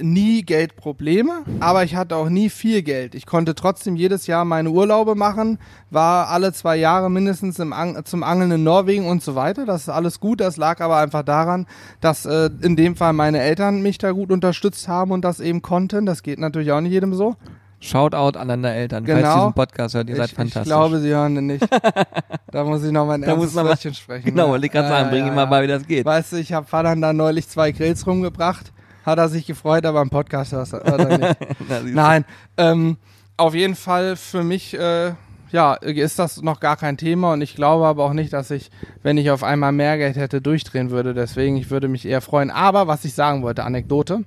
[0.00, 3.14] nie Geldprobleme, aber ich hatte auch nie viel Geld.
[3.14, 5.58] Ich konnte trotzdem jedes Jahr meine Urlaube machen,
[5.90, 9.66] war alle zwei Jahre mindestens Ang zum Angeln in Norwegen und so weiter.
[9.66, 10.40] Das ist alles gut.
[10.40, 11.66] Das lag aber einfach daran,
[12.00, 15.62] dass äh, in dem Fall meine Eltern mich da gut unterstützt haben und das eben
[15.62, 16.06] konnten.
[16.06, 17.36] Das geht natürlich auch nicht jedem so.
[17.78, 19.30] Shoutout an deine Eltern, falls Genau.
[19.30, 20.62] ihr diesen Podcast hört, ihr seid ich, fantastisch.
[20.62, 21.66] ich glaube, sie hören den nicht.
[22.50, 24.24] da muss ich noch mein Da erstes Wörtchen sprechen.
[24.24, 25.46] genau, wollte ich gerade sagen, bring ja, ihm mal ja.
[25.46, 26.04] bei, wie das geht.
[26.04, 28.72] Weißt du, ich habe Vater dann neulich zwei Grills rumgebracht.
[29.06, 31.36] Hat er sich gefreut, aber im Podcast hört er nicht.
[31.68, 31.80] Na.
[31.84, 32.24] Nein,
[32.56, 32.96] ähm,
[33.36, 35.12] auf jeden Fall für mich, äh,
[35.52, 38.70] ja, ist das noch gar kein Thema und ich glaube aber auch nicht, dass ich,
[39.04, 41.14] wenn ich auf einmal mehr Geld hätte, durchdrehen würde.
[41.14, 42.50] Deswegen, ich würde mich eher freuen.
[42.50, 44.24] Aber was ich sagen wollte, Anekdote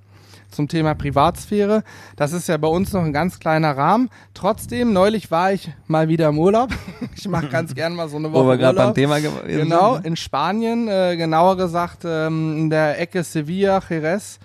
[0.52, 1.84] zum Thema Privatsphäre.
[2.16, 4.10] Das ist ja bei uns noch ein ganz kleiner Rahmen.
[4.34, 6.70] Trotzdem, neulich war ich mal wieder im Urlaub.
[7.16, 8.94] Ich mache ganz gern mal so eine Woche Wo wir gerade beim.
[8.94, 14.40] Thema gewesen Genau, in Spanien, äh, genauer gesagt ähm, in der Ecke Sevilla, Jerez,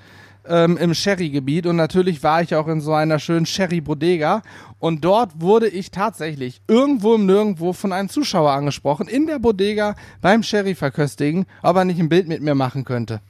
[0.47, 1.67] ähm, im Sherry-Gebiet.
[1.67, 4.43] Und natürlich war ich auch in so einer schönen Sherry-Bodega.
[4.79, 9.95] Und dort wurde ich tatsächlich irgendwo im Nirgendwo von einem Zuschauer angesprochen, in der Bodega
[10.21, 13.21] beim Sherry verköstigen, ob er nicht ein Bild mit mir machen könnte.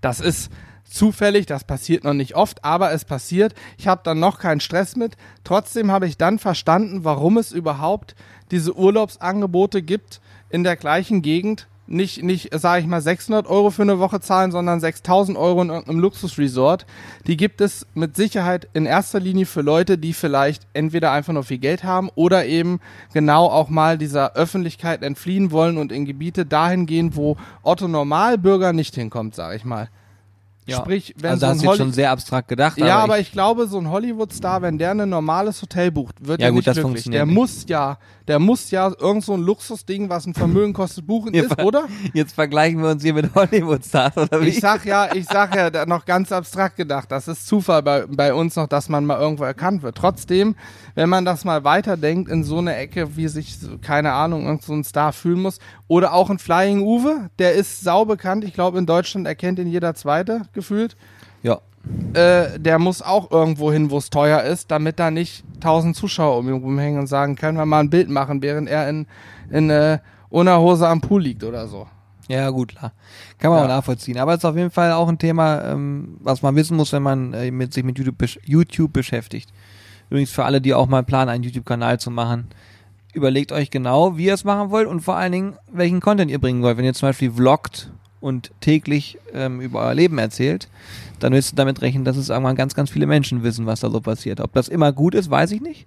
[0.00, 0.50] Das ist
[0.84, 3.54] zufällig, das passiert noch nicht oft, aber es passiert.
[3.78, 5.16] Ich habe dann noch keinen Stress mit.
[5.44, 8.14] Trotzdem habe ich dann verstanden, warum es überhaupt
[8.50, 13.82] diese Urlaubsangebote gibt in der gleichen Gegend, nicht, nicht sage ich mal, 600 Euro für
[13.82, 16.86] eine Woche zahlen, sondern 6000 Euro in irgendeinem Luxusresort.
[17.26, 21.44] Die gibt es mit Sicherheit in erster Linie für Leute, die vielleicht entweder einfach nur
[21.44, 22.80] viel Geld haben oder eben
[23.12, 28.72] genau auch mal dieser Öffentlichkeit entfliehen wollen und in Gebiete dahin gehen, wo Otto Normalbürger
[28.72, 29.88] nicht hinkommt, sage ich mal.
[30.76, 32.78] Sprich, wenn also so hast du jetzt schon sehr abstrakt gedacht.
[32.78, 36.40] ja, aber ich, ich glaube, so ein Hollywood-Star, wenn der ein normales Hotel bucht, wird
[36.40, 36.92] Ja, er gut, nicht das glücklich.
[36.92, 37.34] funktioniert Der nicht.
[37.34, 41.42] muss ja, der muss ja irgend so ein Luxusding, was ein Vermögen kostet, buchen Ja,
[41.44, 41.84] ist, oder?
[42.14, 44.48] jetzt vergleichen wir uns hier mit Hollywood-Stars, oder wie?
[44.48, 47.10] Ich sag ja, ich sag ja noch ganz abstrakt gedacht.
[47.10, 49.96] Das ist Zufall bei, bei uns noch, dass man mal irgendwo erkannt wird.
[49.96, 50.54] Trotzdem,
[50.94, 54.72] wenn man das mal weiterdenkt in so eine Ecke, wie sich, keine Ahnung, irgend so
[54.72, 55.58] ein Star fühlen muss.
[55.88, 58.44] Oder auch ein Flying Uwe, der ist sau bekannt.
[58.44, 60.96] Ich glaube, in Deutschland erkennt ihn jeder Zweite gefühlt.
[61.42, 61.60] ja.
[62.12, 66.36] Äh, der muss auch irgendwo hin, wo es teuer ist, damit da nicht tausend Zuschauer
[66.36, 69.06] um ihn rumhängen und sagen, können wir mal ein Bild machen, während er in,
[69.50, 71.86] in äh, ohne Hose am Pool liegt oder so.
[72.28, 72.92] Ja, gut, klar.
[73.38, 73.64] Kann man Ja.
[73.64, 74.18] auch nachvollziehen.
[74.18, 77.02] Aber es ist auf jeden Fall auch ein Thema, ähm, was man wissen muss, wenn
[77.02, 79.50] man äh, mit, sich mit YouTube, besch YouTube beschäftigt.
[80.10, 82.48] Übrigens für alle, die auch mal planen, einen YouTube-Kanal zu machen.
[83.14, 86.38] Überlegt euch genau, wie ihr es machen wollt und vor allen Dingen, welchen Content ihr
[86.40, 86.76] bringen wollt.
[86.76, 90.68] Wenn ihr zum Beispiel vloggt und täglich ähm, über euer Leben erzählt,
[91.18, 93.90] dann müsst ihr damit rechnen, dass es irgendwann ganz, ganz viele Menschen wissen, was da
[93.90, 94.40] so passiert.
[94.40, 95.86] Ob das immer gut ist, weiß ich nicht.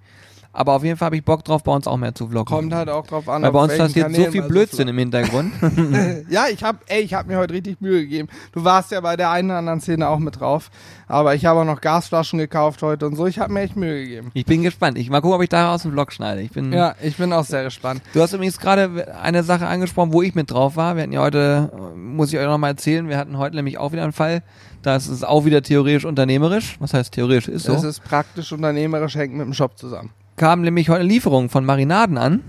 [0.54, 2.56] Aber auf jeden Fall habe ich Bock drauf, bei uns auch mehr zu vloggen.
[2.56, 5.52] Kommt halt auch drauf an, Weil bei uns passiert so viel Blödsinn im Hintergrund.
[6.30, 8.30] ja, ich hab, ey, ich hab mir heute richtig Mühe gegeben.
[8.52, 10.70] Du warst ja bei der einen oder anderen Szene auch mit drauf.
[11.08, 13.26] Aber ich habe auch noch Gasflaschen gekauft heute und so.
[13.26, 14.32] Ich habe mir echt Mühe gegeben.
[14.36, 14.98] Ich bin gespannt.
[14.98, 16.42] Ich mal gucken, ob ich daraus einen Vlog schneide.
[16.42, 16.72] Ich bin.
[16.72, 18.02] Ja, ich bin auch sehr gespannt.
[18.14, 20.96] Du hast übrigens gerade eine Sache angesprochen, wo ich mit drauf war.
[20.96, 23.92] Wir hatten ja heute, muss ich euch noch mal erzählen, wir hatten heute nämlich auch
[23.92, 24.44] wieder einen Fall.
[24.84, 26.76] Das ist auch wieder theoretisch unternehmerisch.
[26.80, 27.48] Was heißt theoretisch?
[27.48, 27.74] Ist so.
[27.74, 30.12] Es ist praktisch unternehmerisch, hängt mit dem Shop zusammen.
[30.36, 32.42] Kam nämlich heute eine Lieferung von Marinaden an.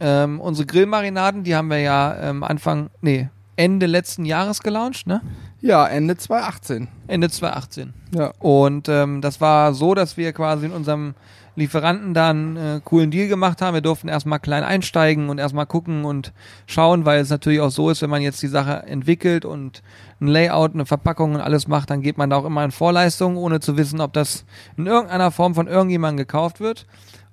[0.00, 5.20] Ähm, unsere Grillmarinaden, die haben wir ja ähm, Anfang, nee, Ende letzten Jahres gelauncht, ne?
[5.60, 6.88] Ja, Ende 2018.
[7.06, 7.92] Ende 2018.
[8.14, 8.32] Ja.
[8.38, 11.14] Und ähm, das war so, dass wir quasi in unserem
[11.56, 13.74] Lieferanten da einen äh, coolen Deal gemacht haben.
[13.74, 16.32] Wir durften erstmal klein einsteigen und erstmal gucken und
[16.66, 19.82] schauen, weil es natürlich auch so ist, wenn man jetzt die Sache entwickelt und
[20.20, 23.36] ein Layout, eine Verpackung und alles macht, dann geht man da auch immer in Vorleistung,
[23.36, 24.46] ohne zu wissen, ob das
[24.78, 26.86] in irgendeiner Form von irgendjemandem gekauft wird.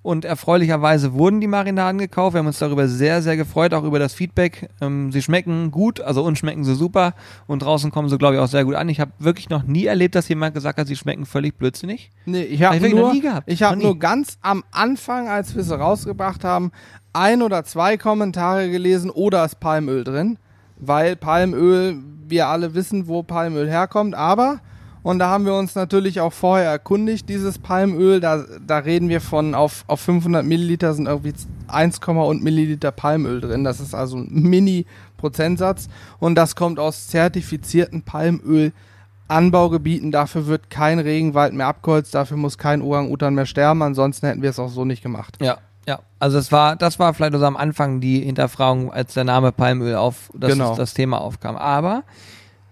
[0.07, 2.33] Und erfreulicherweise wurden die Marinaden gekauft.
[2.33, 4.69] Wir haben uns darüber sehr, sehr gefreut, auch über das Feedback.
[4.79, 7.13] Ähm, sie schmecken gut, also uns schmecken sie super.
[7.45, 8.87] Und draußen kommen sie, glaube ich, auch sehr gut an.
[8.87, 12.09] Ich habe wirklich noch nie erlebt, dass jemand gesagt hat, sie schmecken völlig blödsinnig.
[12.25, 13.13] Nee, ich habe Hab nur,
[13.47, 13.83] ich nie.
[13.83, 16.71] nur ganz am Anfang, als wir sie rausgebracht haben,
[17.11, 20.39] ein oder zwei Kommentare gelesen oder ist Palmöl drin,
[20.77, 24.61] weil Palmöl, wir alle wissen, wo Palmöl herkommt, aber
[25.03, 29.21] und da haben wir uns natürlich auch vorher erkundigt, dieses Palmöl, da, da reden wir
[29.21, 31.33] von, auf, auf 500 Milliliter sind irgendwie
[31.67, 33.63] 1, und Milliliter Palmöl drin.
[33.63, 35.87] Das ist also ein Mini-Prozentsatz
[36.19, 38.73] und das kommt aus zertifizierten Palmöl
[39.29, 44.41] Anbaugebieten, dafür wird kein Regenwald mehr abgeholzt, dafür muss kein Orang-Utan mehr sterben, ansonsten hätten
[44.41, 45.37] wir es auch so nicht gemacht.
[45.41, 45.99] Ja, ja.
[46.19, 49.95] Also es war, das war vielleicht so am Anfang die Hinterfragung, als der Name Palmöl
[49.95, 50.75] auf, dass Genau.
[50.75, 51.57] das Thema aufkam.
[51.57, 52.03] Aber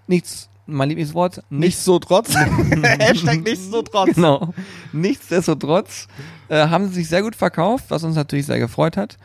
[0.07, 2.35] nichts, mein Lieblingswort, nichts so trotz.
[2.83, 4.15] Hashtag nichts so trotz.
[4.15, 4.53] Genau.
[4.93, 6.07] Nichtsdestotrotz
[6.49, 9.17] äh, haben sie sich sehr gut verkauft, was uns natürlich sehr gefreut hat.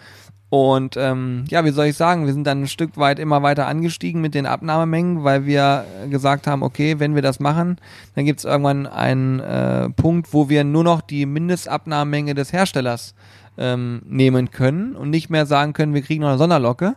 [0.50, 3.68] Und ähm, ja, wie soll ich sagen, wir sind dann ein Stück weit immer weiter
[3.68, 7.76] angestiegen mit den Abnahmemengen, weil wir gesagt haben, okay, wenn wir das machen,
[8.16, 13.14] dann gibt es irgendwann einen äh, Punkt, wo wir nur noch die Mindestabnahmemenge des Herstellers
[13.58, 16.96] ähm, nehmen können und nicht mehr sagen können, wir kriegen noch eine Sonderlocke.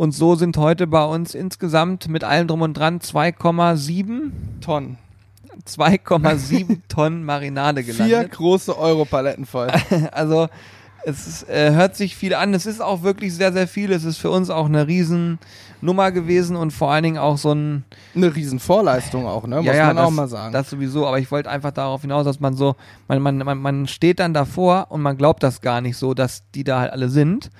[0.00, 4.30] Und so sind heute bei uns insgesamt mit allem drum und dran 2,7
[4.62, 4.96] Tonnen.
[5.68, 8.32] 2,7 Tonnen Marinade Vier gelandet.
[8.32, 9.68] große Europaletten voll.
[10.12, 10.48] Also
[11.04, 12.54] es ist, äh, hört sich viel an.
[12.54, 13.92] Es ist auch wirklich sehr, sehr viel.
[13.92, 17.84] Es ist für uns auch eine Riesennummer gewesen und vor allen Dingen auch so ein
[18.14, 19.56] Eine riesen Vorleistung auch, ne?
[19.56, 20.54] Muss man das, auch mal sagen.
[20.54, 22.74] Das sowieso, aber ich wollte einfach darauf hinaus, dass man so,
[23.06, 26.50] man, man, man, man steht dann davor und man glaubt das gar nicht so, dass
[26.54, 27.50] die da halt alle sind.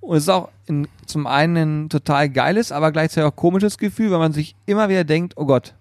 [0.00, 4.10] Und es ist auch in, zum einen ein total geiles, aber gleichzeitig auch komisches Gefühl,
[4.10, 5.74] weil man sich immer wieder denkt, oh Gott,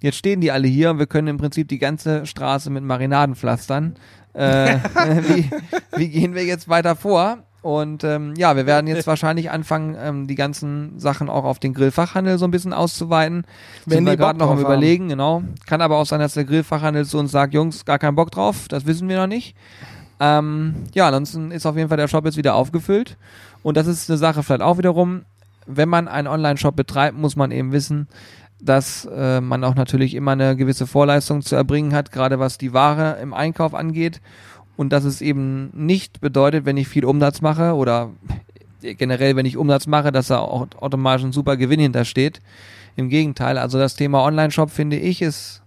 [0.00, 3.34] jetzt stehen die alle hier und wir können im Prinzip die ganze Straße mit Marinaden
[3.34, 3.96] pflastern.
[4.34, 4.76] Äh,
[5.28, 5.50] wie,
[5.96, 7.38] wie gehen wir jetzt weiter vor?
[7.64, 11.72] Und ähm, ja, wir werden jetzt wahrscheinlich anfangen, ähm, die ganzen Sachen auch auf den
[11.72, 13.46] Grillfachhandel so ein bisschen auszuweiten.
[13.86, 14.64] Wenn Sind wir gerade noch am haben.
[14.66, 15.42] überlegen, genau.
[15.64, 18.68] Kann aber auch sein, dass der Grillfachhandel zu uns sagt, Jungs, gar keinen Bock drauf,
[18.68, 19.56] das wissen wir noch nicht.
[20.20, 23.16] Ähm, ja, ansonsten ist auf jeden Fall der Shop jetzt wieder aufgefüllt.
[23.62, 25.22] Und das ist eine Sache vielleicht auch wiederum,
[25.66, 28.08] wenn man einen Online-Shop betreibt, muss man eben wissen,
[28.60, 32.72] dass äh, man auch natürlich immer eine gewisse Vorleistung zu erbringen hat, gerade was die
[32.72, 34.20] Ware im Einkauf angeht.
[34.76, 38.10] Und dass es eben nicht bedeutet, wenn ich viel Umsatz mache oder
[38.80, 42.40] generell, wenn ich Umsatz mache, dass da auch automatisch ein super Gewinn hintersteht.
[42.96, 45.62] Im Gegenteil, also das Thema Online-Shop finde ich ist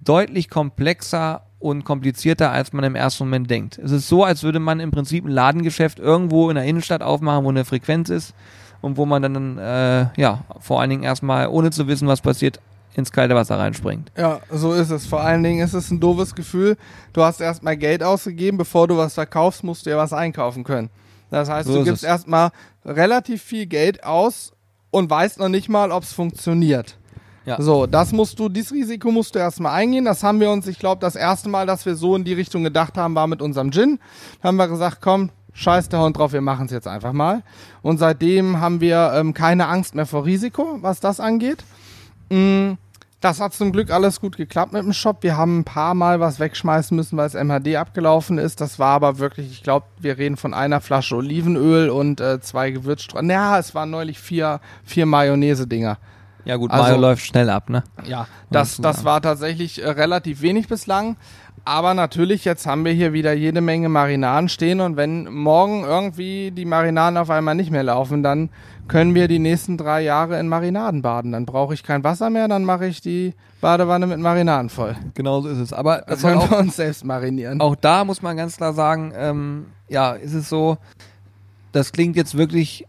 [0.00, 3.78] deutlich komplexer und komplizierter, als man im ersten Moment denkt.
[3.78, 7.42] Es ist so, als würde man im Prinzip ein Ladengeschäft irgendwo in der Innenstadt aufmachen,
[7.46, 8.34] wo eine Frequenz ist
[8.82, 12.60] und wo man dann, äh, ja, vor allen Dingen erstmal, ohne zu wissen, was passiert,
[12.94, 14.12] ins kalte Wasser reinspringt.
[14.14, 15.06] Ja, so ist es.
[15.06, 16.76] Vor allen Dingen ist es ein doofes Gefühl.
[17.14, 20.90] Du hast erstmal Geld ausgegeben, bevor du was verkaufst, musst du ja was einkaufen können.
[21.30, 22.50] Das heißt, So du gibst erstmal
[22.84, 24.52] relativ viel Geld aus
[24.90, 26.98] und weißt noch nicht mal, ob es funktioniert.
[27.46, 27.60] Ja.
[27.60, 30.04] So, das musst du, dieses Risiko musst du erstmal eingehen.
[30.04, 32.64] Das haben wir uns, ich glaube, das erste Mal, dass wir so in die Richtung
[32.64, 33.98] gedacht haben, war mit unserem Gin.
[34.40, 37.42] Da haben wir gesagt, komm, scheiß der Hund drauf, wir machen es jetzt einfach mal.
[37.82, 41.64] Und seitdem haben wir ähm, keine Angst mehr vor Risiko, was das angeht.
[42.30, 42.72] Mm,
[43.20, 45.18] Das hat zum Glück alles gut geklappt mit dem Shop.
[45.22, 48.60] Wir haben ein paar Mal was wegschmeißen müssen, weil es MHD abgelaufen ist.
[48.60, 52.70] Das war aber wirklich, ich glaube, wir reden von einer Flasche Olivenöl und äh, zwei
[52.70, 53.30] Gewürzstreifen.
[53.30, 55.96] Ja, es waren neulich vier, vier Mayonnaise-Dinger.
[56.44, 57.82] Ja gut, Also- Mario läuft schnell ab, ne?
[58.06, 61.16] Ja, das, das war tatsächlich äh, relativ wenig bislang.
[61.66, 66.50] Aber natürlich, jetzt haben wir hier wieder jede Menge Marinaden stehen und wenn morgen irgendwie
[66.50, 68.50] die Marinaden auf einmal nicht mehr laufen, dann
[68.86, 71.32] können wir die nächsten drei Jahre in Marinaden baden.
[71.32, 74.94] Dann brauche ich kein Wasser mehr, dann mache ich die Badewanne mit Marinaden voll.
[75.14, 75.72] Genau so ist es.
[75.72, 77.62] Aber Das können auch, wir uns selbst marinieren.
[77.62, 80.76] auch da muss man ganz klar sagen, ähm, ja, ist es so,
[81.72, 82.84] das klingt jetzt wirklich,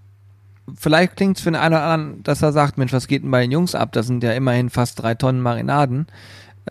[0.74, 3.32] vielleicht klingt es für den einen oder anderen, dass er sagt, Mensch, was geht denn
[3.32, 3.92] bei den Jungs ab?
[3.92, 6.08] Das sind ja immerhin fast drei Tonnen Marinaden.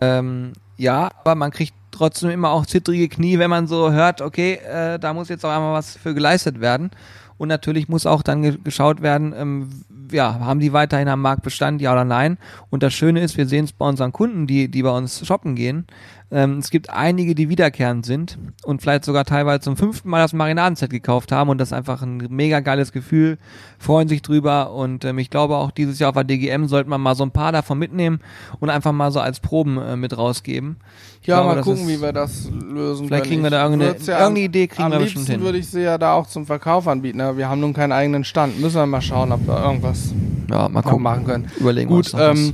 [0.01, 4.55] Ähm, ja, aber man kriegt trotzdem immer auch zittrige Knie, wenn man so hört, okay,
[4.55, 6.91] äh, da muss jetzt auch einmal was für geleistet werden.
[7.37, 9.69] Und natürlich muss auch dann ge geschaut werden, ähm,
[10.11, 12.37] ja, haben die weiterhin am Markt Bestand, ja oder nein?
[12.69, 15.55] Und das Schöne ist, wir sehen es bei unseren Kunden, die, die bei uns shoppen
[15.55, 15.85] gehen.
[16.31, 20.33] Ähm, es gibt einige, die wiederkehrend sind und vielleicht sogar teilweise zum fünften Mal das
[20.33, 23.37] Marinadenset gekauft haben und das ist einfach ein mega geiles Gefühl,
[23.77, 26.99] freuen sich drüber und ähm, ich glaube auch dieses Jahr auf der DGM sollte man
[26.99, 28.21] mal so ein paar davon mitnehmen
[28.59, 30.77] und einfach mal so als Proben äh, mit rausgeben.
[31.21, 33.31] Ich ja, glaube, mal gucken, ist- wie wir das lösen Vielleicht können.
[33.31, 35.45] kriegen wir da irgendeine- ja irgendeine Idee kriegen am wir liebsten bestimmt hin.
[35.45, 38.23] würde ich sie ja da auch zum Verkauf anbieten, aber wir haben nun keinen eigenen
[38.23, 38.59] Stand.
[38.59, 40.11] Müssen wir mal schauen, ob wir irgendwas
[40.49, 41.03] Ja, mal gucken.
[41.03, 41.47] machen können.
[41.59, 42.53] Überlegen wir Gut, uns noch was.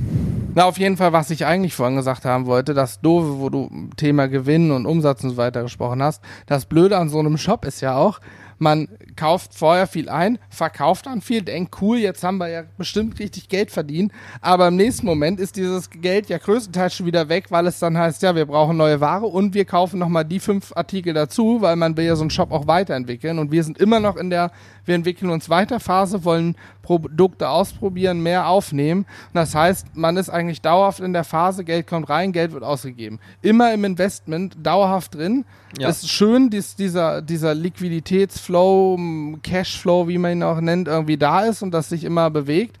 [0.54, 3.70] Na auf jeden Fall, was ich eigentlich vorhin gesagt haben wollte, das Doofe, wo du
[3.96, 7.64] Thema Gewinn und Umsatz und so weiter gesprochen hast, das Blöde an so einem Shop
[7.64, 8.20] ist ja auch,
[8.62, 13.18] man kauft vorher viel ein, verkauft dann viel, denkt, cool, jetzt haben wir ja bestimmt
[13.18, 17.46] richtig Geld verdient, aber im nächsten Moment ist dieses Geld ja größtenteils schon wieder weg,
[17.50, 20.72] weil es dann heißt, ja, wir brauchen neue Ware und wir kaufen nochmal die fünf
[20.76, 23.40] Artikel dazu, weil man will ja so einen Shop auch weiterentwickeln.
[23.40, 24.52] Und wir sind immer noch in der,
[24.84, 29.02] wir entwickeln uns weiter Phase, wollen Produkte ausprobieren, mehr aufnehmen.
[29.02, 32.64] Und das heißt, man ist eigentlich dauerhaft in der Phase, Geld kommt rein, Geld wird
[32.64, 33.20] ausgegeben.
[33.40, 35.44] Immer im Investment, dauerhaft drin.
[35.78, 35.88] Ja.
[35.88, 38.98] Es ist schön, dass dieser, dieser Liquiditätsflow,
[39.42, 42.78] Cashflow, wie man ihn auch nennt, irgendwie da ist und das sich immer bewegt.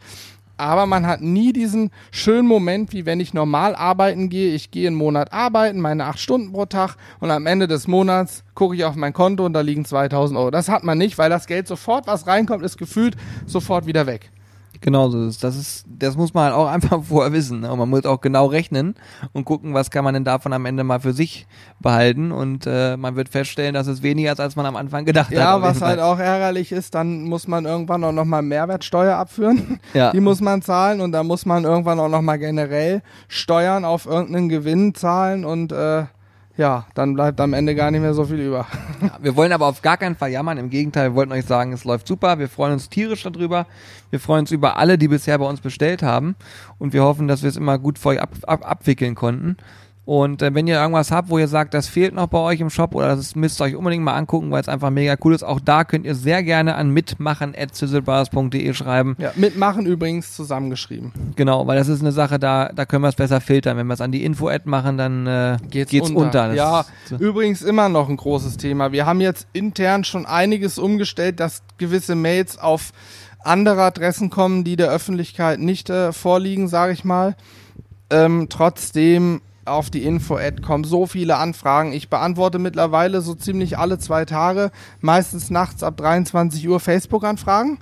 [0.62, 4.54] Aber man hat nie diesen schönen Moment, wie wenn ich normal arbeiten gehe.
[4.54, 8.44] Ich gehe einen Monat arbeiten, meine acht Stunden pro Tag und am Ende des Monats
[8.54, 10.52] gucke ich auf mein Konto und da liegen 2000 Euro.
[10.52, 14.30] Das hat man nicht, weil das Geld sofort, was reinkommt, ist gefühlt sofort wieder weg.
[14.82, 15.42] Genau so ist.
[15.42, 17.60] Das ist, das muss man halt auch einfach vorher wissen.
[17.60, 17.72] Ne?
[17.72, 18.94] Und man muss auch genau rechnen
[19.32, 21.46] und gucken, was kann man denn davon am Ende mal für sich
[21.80, 22.32] behalten.
[22.32, 25.38] Und äh, man wird feststellen, dass es weniger ist, als man am Anfang gedacht hat.
[25.38, 29.16] Ja, auf jeden was halt auch ärgerlich ist, dann muss man irgendwann auch nochmal Mehrwertsteuer
[29.16, 29.80] abführen.
[29.94, 30.10] Ja.
[30.12, 34.48] Die muss man zahlen und da muss man irgendwann auch nochmal generell Steuern auf irgendeinen
[34.48, 36.04] Gewinn zahlen und äh,
[36.56, 38.66] ja, dann bleibt am Ende gar nicht mehr so viel über.
[39.00, 40.58] Ja, wir wollen aber auf gar keinen Fall jammern.
[40.58, 42.38] Im Gegenteil, wir wollten euch sagen, es läuft super.
[42.38, 43.66] Wir freuen uns tierisch darüber.
[44.10, 46.36] Wir freuen uns über alle, die bisher bei uns bestellt haben.
[46.78, 49.56] Und wir hoffen, dass wir es immer gut für euch ab, ab, abwickeln konnten.
[50.04, 52.70] Und äh, wenn ihr irgendwas habt, wo ihr sagt, das fehlt noch bei euch im
[52.70, 55.44] Shop oder das müsst ihr euch unbedingt mal angucken, weil es einfach mega cool ist,
[55.44, 59.16] auch da könnt ihr sehr gerne an mitmachen.sizzlebars.de schreiben.
[59.18, 61.12] Ja, mitmachen übrigens zusammengeschrieben.
[61.36, 63.76] Genau, weil das ist eine Sache, da, da können wir es besser filtern.
[63.76, 66.48] Wenn wir es an die Info-Ad machen, dann äh, geht's, unter.
[66.48, 68.92] Das ja, ist- übrigens immer noch ein großes Thema.
[68.92, 72.92] Wir haben jetzt intern schon einiges umgestellt, dass gewisse Mails auf
[73.44, 77.36] andere Adressen kommen, die der Öffentlichkeit nicht äh, vorliegen, sage ich mal.
[78.10, 81.92] Ähm, trotzdem auf die Info-Ad kommen so viele Anfragen.
[81.92, 84.70] Ich beantworte mittlerweile so ziemlich alle zwei Tage,
[85.00, 87.78] meistens nachts ab 23 Uhr Facebook-Anfragen,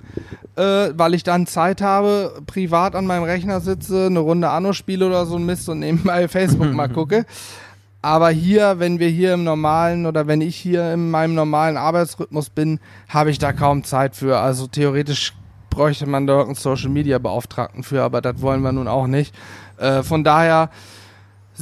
[0.55, 5.07] äh, weil ich dann Zeit habe, privat an meinem Rechner sitze, eine Runde Anno spiele
[5.07, 7.25] oder so ein Mist und nebenbei Facebook mal gucke.
[8.03, 12.49] Aber hier, wenn wir hier im normalen oder wenn ich hier in meinem normalen Arbeitsrhythmus
[12.49, 14.39] bin, habe ich da kaum Zeit für.
[14.39, 15.33] Also theoretisch
[15.69, 19.35] bräuchte man da einen Social Media Beauftragten für, aber das wollen wir nun auch nicht.
[19.77, 20.69] Äh, von daher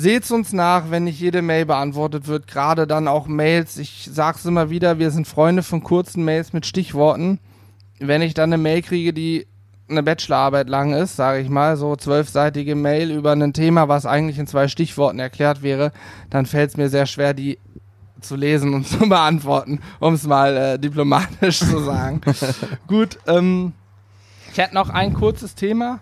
[0.01, 3.77] seht's uns nach, wenn nicht jede Mail beantwortet wird, gerade dann auch Mails.
[3.77, 7.39] Ich sag's immer wieder, wir sind Freunde von kurzen Mails mit Stichworten.
[7.99, 9.45] wenn ich dann eine Mail kriege, die
[9.89, 14.39] eine Bachelorarbeit lang ist, sage ich mal, so zwölfseitige Mail über ein Thema, was eigentlich
[14.39, 15.91] in zwei Stichworten erklärt wäre,
[16.29, 17.59] dann fällt es mir sehr schwer, die
[18.21, 22.21] zu lesen und zu beantworten, um es mal äh, diplomatisch zu sagen.
[22.87, 23.73] Gut, ähm,
[24.51, 25.99] ich hätte noch ein kurzes Thema.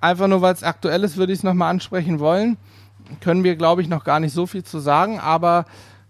[0.00, 2.56] Einfach nur, weil es aktuell ist, würde ich es nochmal ansprechen wollen.
[3.20, 5.64] Können wir, glaube ich, noch gar nicht so viel zu sagen, aber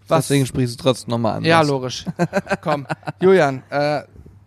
[0.07, 0.27] was.
[0.27, 1.45] Deswegen sprichst du trotzdem nochmal an.
[1.45, 2.05] Ja, logisch.
[2.61, 2.87] Komm,
[3.21, 4.01] Julian, äh,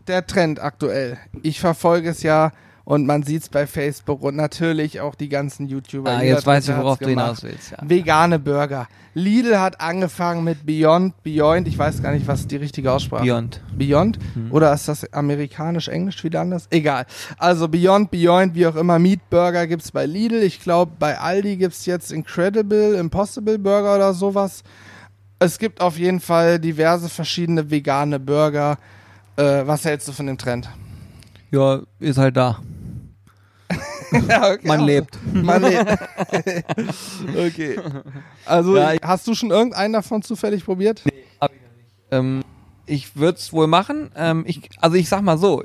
[0.07, 1.19] der Trend aktuell.
[1.43, 2.53] Ich verfolge es ja
[2.85, 6.11] und man sieht es bei Facebook und natürlich auch die ganzen YouTuber.
[6.11, 7.71] Ah, jetzt weiß ich, worauf du hinaus willst.
[7.73, 7.79] Ja.
[7.83, 8.88] Vegane Burger.
[9.14, 13.61] Lidl hat angefangen mit Beyond, Beyond, ich weiß gar nicht, was die richtige Aussprache Beyond.
[13.77, 14.18] Beyond?
[14.51, 16.66] Oder ist das amerikanisch, englisch wieder anders?
[16.71, 17.05] Egal.
[17.37, 20.42] Also Beyond, Beyond, wie auch immer, Meat Burger gibt's bei Lidl.
[20.42, 24.62] Ich glaube, bei Aldi gibt's jetzt Incredible, Impossible Burger oder sowas.
[25.38, 28.79] Es gibt auf jeden Fall diverse verschiedene vegane Burger.
[29.37, 30.68] Äh, was hältst du von dem Trend?
[31.53, 32.61] Ja, ist halt da.
[34.29, 34.67] ja, okay.
[34.67, 35.19] Man lebt.
[35.33, 35.91] Man lebt.
[37.47, 37.79] okay.
[38.45, 41.03] Also, Ja, ich- hast du schon irgendeinen davon zufällig probiert?
[42.11, 42.43] Ähm,
[42.87, 44.11] ich würde es wohl machen.
[44.17, 45.62] Ähm, ich, also ich sag mal so,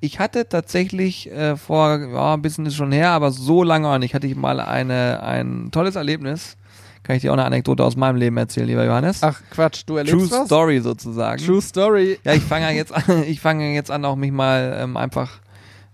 [0.00, 3.98] ich hatte tatsächlich äh, vor, ja, ein bisschen ist schon her, aber so lange auch
[3.98, 6.56] nicht, hatte ich mal eine, ein tolles Erlebnis.
[7.02, 9.22] Kann ich dir auch eine Anekdote aus meinem Leben erzählen, lieber Johannes?
[9.22, 10.46] Ach, Quatsch, du erlebst True was?
[10.46, 11.42] Story sozusagen.
[11.44, 12.18] True Story.
[12.24, 15.40] Ja, ich fange ja jetzt an, ich fange jetzt an, auch mich mal ähm, einfach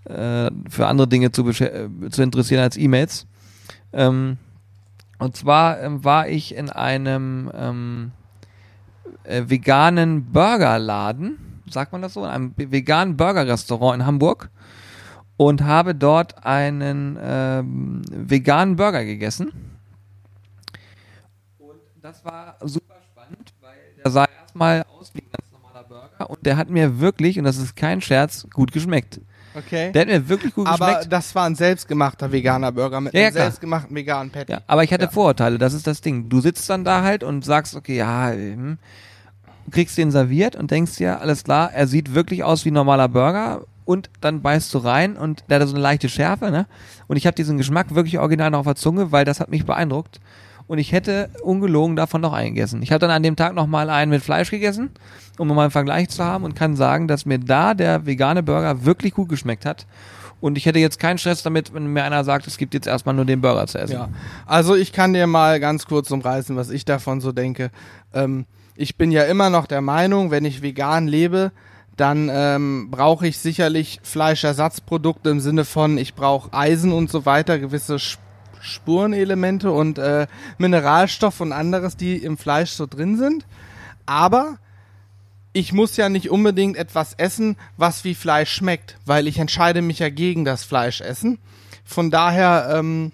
[0.04, 3.26] äh, für andere Dinge zu, äh, zu interessieren als E-Mails.
[3.92, 4.38] Ähm,
[5.18, 8.12] und zwar ähm, war ich in einem ähm,
[9.24, 14.50] äh, veganen Burgerladen, sagt man das so, in einem veganen Burgerrestaurant in Hamburg
[15.36, 19.52] und habe dort einen ähm, veganen Burger gegessen.
[22.06, 26.46] Das war super spannend, weil der sah erstmal aus wie ein ganz normaler Burger und
[26.46, 29.20] der hat mir wirklich, und das ist kein Scherz, gut geschmeckt.
[29.54, 29.90] Okay.
[29.90, 31.12] Der hat mir wirklich gut Aber geschmeckt.
[31.12, 33.44] das war ein selbstgemachter veganer Burger mit Ja, ja, einem klar.
[33.46, 34.52] selbstgemachten veganen Patty.
[34.52, 35.10] Ja, aber ich hatte Ja.
[35.10, 36.28] Vorurteile, das ist das Ding.
[36.28, 38.78] Du sitzt dann da halt und sagst, okay, ja, hm,
[39.72, 43.08] kriegst den serviert und denkst dir, alles klar, er sieht wirklich aus wie ein normaler
[43.08, 46.66] Burger und dann beißt du rein und der hat so eine leichte Schärfe, ne?
[47.08, 49.66] Und ich habe diesen Geschmack wirklich original noch auf der Zunge, weil das hat mich
[49.66, 50.20] beeindruckt.
[50.68, 52.82] Und ich hätte ungelogen davon noch einen gegessen.
[52.82, 54.90] Ich habe dann an dem Tag noch mal einen mit Fleisch gegessen,
[55.38, 58.84] um mal einen Vergleich zu haben und kann sagen, dass mir da der vegane Burger
[58.84, 59.86] wirklich gut geschmeckt hat.
[60.40, 63.14] Und ich hätte jetzt keinen Stress damit, wenn mir einer sagt, es gibt jetzt erstmal
[63.14, 63.94] nur den Burger zu essen.
[63.94, 64.08] Ja,
[64.44, 67.70] also ich kann dir mal ganz kurz umreißen, was ich davon so denke.
[68.12, 71.52] Ähm, ich bin ja immer noch der Meinung, wenn ich vegan lebe,
[71.96, 77.58] dann ähm, brauche ich sicherlich Fleischersatzprodukte im Sinne von, ich brauche Eisen und so weiter,
[77.58, 78.20] gewisse Sp-
[78.60, 80.26] Spurenelemente und äh,
[80.58, 83.46] Mineralstoff und anderes, die im Fleisch so drin sind.
[84.06, 84.58] Aber
[85.52, 90.00] ich muss ja nicht unbedingt etwas essen, was wie Fleisch schmeckt, weil ich entscheide mich
[90.00, 91.38] ja gegen das Fleischessen.
[91.84, 93.12] Von daher ähm,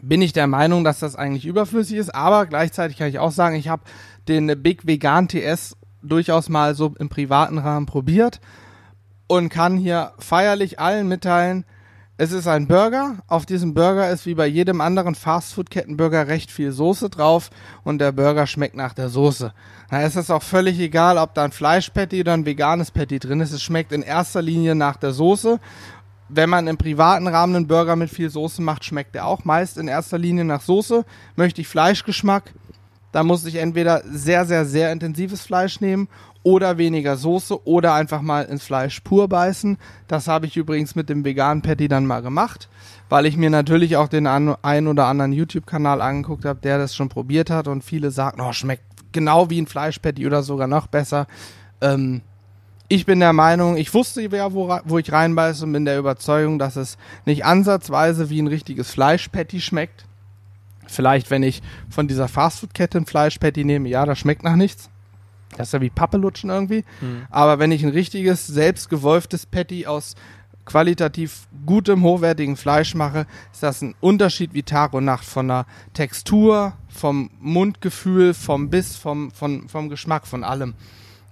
[0.00, 3.56] bin ich der Meinung, dass das eigentlich überflüssig ist, aber gleichzeitig kann ich auch sagen,
[3.56, 3.82] ich habe
[4.28, 8.40] den Big Vegan TS durchaus mal so im privaten Rahmen probiert
[9.26, 11.64] und kann hier feierlich allen mitteilen,
[12.20, 13.16] es ist ein Burger.
[13.28, 17.48] Auf diesem Burger ist wie bei jedem anderen Fastfood-Kettenburger recht viel Soße drauf
[17.82, 19.54] und der Burger schmeckt nach der Soße.
[19.88, 23.40] Da ist es auch völlig egal, ob da ein Fleischpatty oder ein veganes Patty drin
[23.40, 23.52] ist.
[23.52, 25.60] Es schmeckt in erster Linie nach der Soße.
[26.28, 29.78] Wenn man im privaten Rahmen einen Burger mit viel Soße macht, schmeckt er auch meist
[29.78, 31.06] in erster Linie nach Soße.
[31.36, 32.52] Möchte ich Fleischgeschmack,
[33.12, 36.06] dann muss ich entweder sehr, sehr, sehr intensives Fleisch nehmen
[36.42, 39.78] oder weniger Soße oder einfach mal ins Fleisch pur beißen.
[40.08, 42.68] Das habe ich übrigens mit dem veganen Patty dann mal gemacht,
[43.08, 46.94] weil ich mir natürlich auch den an, ein oder anderen YouTube-Kanal angeguckt habe, der das
[46.94, 50.86] schon probiert hat und viele sagen, oh, schmeckt genau wie ein Fleischpatty oder sogar noch
[50.86, 51.26] besser.
[51.80, 52.22] Ähm,
[52.88, 56.58] ich bin der Meinung, ich wusste ja, wo, wo ich reinbeiße und bin der Überzeugung,
[56.58, 60.06] dass es nicht ansatzweise wie ein richtiges Fleischpatty schmeckt.
[60.88, 64.90] Vielleicht, wenn ich von dieser Fastfood-Kette ein Fleischpatty nehme, ja, das schmeckt nach nichts.
[65.56, 66.84] Das ist ja wie Pappelutschen irgendwie.
[67.30, 70.14] Aber wenn ich ein richtiges, selbstgewolftes Patty aus
[70.64, 75.66] qualitativ gutem, hochwertigen Fleisch mache, ist das ein Unterschied wie Tag und Nacht von der
[75.94, 80.74] Textur, vom Mundgefühl, vom Biss, vom, vom, vom Geschmack, von allem.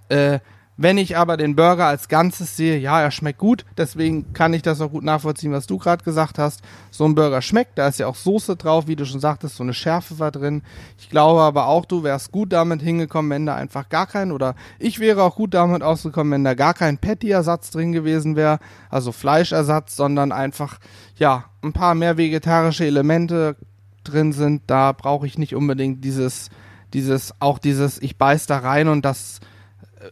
[0.09, 0.39] Äh,
[0.81, 4.61] wenn ich aber den Burger als Ganzes sehe, ja, er schmeckt gut, deswegen kann ich
[4.61, 6.61] das auch gut nachvollziehen, was du gerade gesagt hast.
[6.89, 9.63] So ein Burger schmeckt, da ist ja auch Soße drauf, wie du schon sagtest, so
[9.63, 10.61] eine Schärfe war drin.
[10.97, 14.55] Ich glaube aber auch, du wärst gut damit hingekommen, wenn da einfach gar kein, oder
[14.79, 18.59] ich wäre auch gut damit ausgekommen, wenn da gar kein Patty-Ersatz drin gewesen wäre,
[18.89, 20.79] also Fleischersatz, sondern einfach,
[21.17, 23.57] ja, ein paar mehr vegetarische Elemente
[24.05, 24.61] drin sind.
[24.67, 26.49] Da brauche ich nicht unbedingt dieses,
[26.93, 29.41] dieses, auch dieses, ich beiß da rein und das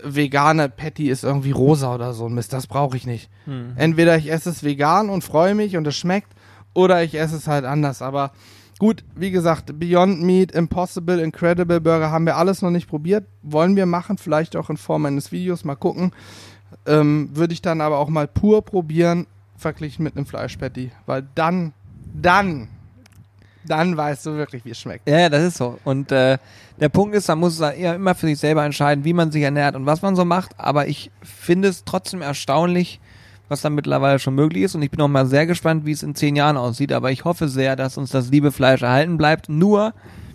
[0.03, 2.53] vegane Patty ist irgendwie rosa oder so ein Mist.
[2.53, 3.29] Das brauche ich nicht.
[3.75, 6.33] Entweder ich esse es vegan und freue mich und es schmeckt,
[6.73, 8.01] oder ich esse es halt anders.
[8.01, 8.31] Aber
[8.79, 13.25] gut, wie gesagt, Beyond Meat, Impossible, Incredible Burger haben wir alles noch nicht probiert.
[13.41, 16.11] Wollen wir machen, vielleicht auch in Form eines Videos, mal gucken.
[16.85, 19.25] Ähm, Würde ich dann aber auch mal pur probieren,
[19.55, 20.91] verglichen mit einem Fleischpatty.
[21.05, 21.73] Weil dann,
[22.13, 22.67] dann,
[23.67, 25.07] dann weißt du wirklich, wie es schmeckt.
[25.07, 25.77] Ja, das ist so.
[25.83, 26.37] Und äh,
[26.79, 29.75] der Punkt ist, man muss ja immer für sich selber entscheiden, wie man sich ernährt
[29.75, 30.51] und was man so macht.
[30.57, 32.99] Aber ich finde es trotzdem erstaunlich,
[33.49, 34.75] was da mittlerweile schon möglich ist.
[34.75, 36.91] Und ich bin auch mal sehr gespannt, wie es in zehn Jahren aussieht.
[36.91, 39.49] Aber ich hoffe sehr, dass uns das liebe Fleisch erhalten bleibt.
[39.49, 39.93] Nur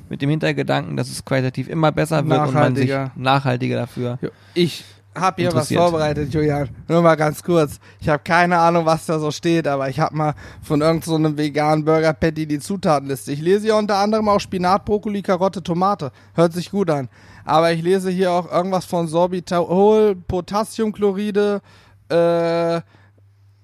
[0.09, 3.77] mit dem Hintergedanken, dass es qualitativ immer besser wird und man sich Nachhaltiger.
[3.77, 4.19] dafür.
[4.55, 6.69] Ich habe hier was vorbereitet, Julian.
[6.89, 7.79] Nur mal ganz kurz.
[8.01, 11.15] Ich habe keine Ahnung, was da so steht, aber ich habe mal von irgendeinem so
[11.17, 13.33] einem veganen Burger Patty die Zutatenliste.
[13.33, 16.13] Ich lese hier unter anderem auch Spinat, Brokkoli, Karotte, Tomate.
[16.35, 17.09] Hört sich gut an.
[17.45, 21.61] Aber ich lese hier auch irgendwas von Sorbitol, Potassiumchloride,
[22.09, 22.81] äh,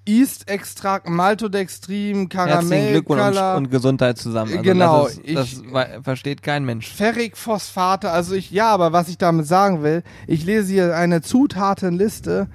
[0.08, 4.50] Yeast-Extrakt, Maltodextrin, Herzlichen Karamell, Glückwunsch und, Color, und Gesundheit zusammen.
[4.52, 6.88] Also Genau, Das, ist, das ich- versteht kein Mensch.
[6.92, 12.48] Ferrikphosphate, also ich, ja, aber was ich damit sagen will, ich lese hier eine Zutatenliste.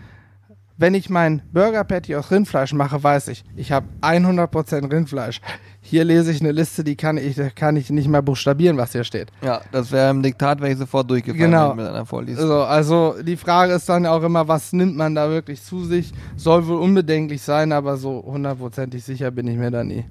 [0.75, 5.39] Wenn ich mein Burger Patty aus Rindfleisch mache, weiß ich, ich habe 100% Rindfleisch.
[5.81, 9.03] Hier lese ich eine Liste, die kann ich, kann ich nicht mehr buchstabieren, was hier
[9.03, 9.31] steht.
[9.43, 11.69] Ja, das wäre im Diktat, wäre ich sofort durchgefallen, Genau.
[11.71, 12.39] wenn du mit einer vorliest.
[12.41, 16.11] Also, also die Frage ist dann auch immer, was nimmt man da wirklich zu sich?
[16.37, 20.05] Soll wohl unbedenklich sein, aber so hundertprozentig sicher bin ich mir da nie.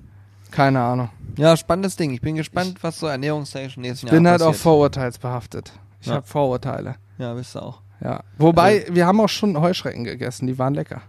[0.53, 1.09] Keine Ahnung.
[1.39, 2.11] Ja, spannendes Ding.
[2.13, 4.63] Ich bin gespannt, was so ernährungstechnisch nächsten Ich bin Jahr halt auch passiert.
[4.63, 5.73] vorurteilsbehaftet.
[6.01, 6.15] Ich Ja.
[6.17, 6.97] habe Vorurteile.
[7.19, 7.81] Ja, bist du auch.
[8.03, 8.25] Ja.
[8.39, 11.03] Wobei, wir haben auch schon Heuschrecken gegessen, die waren lecker.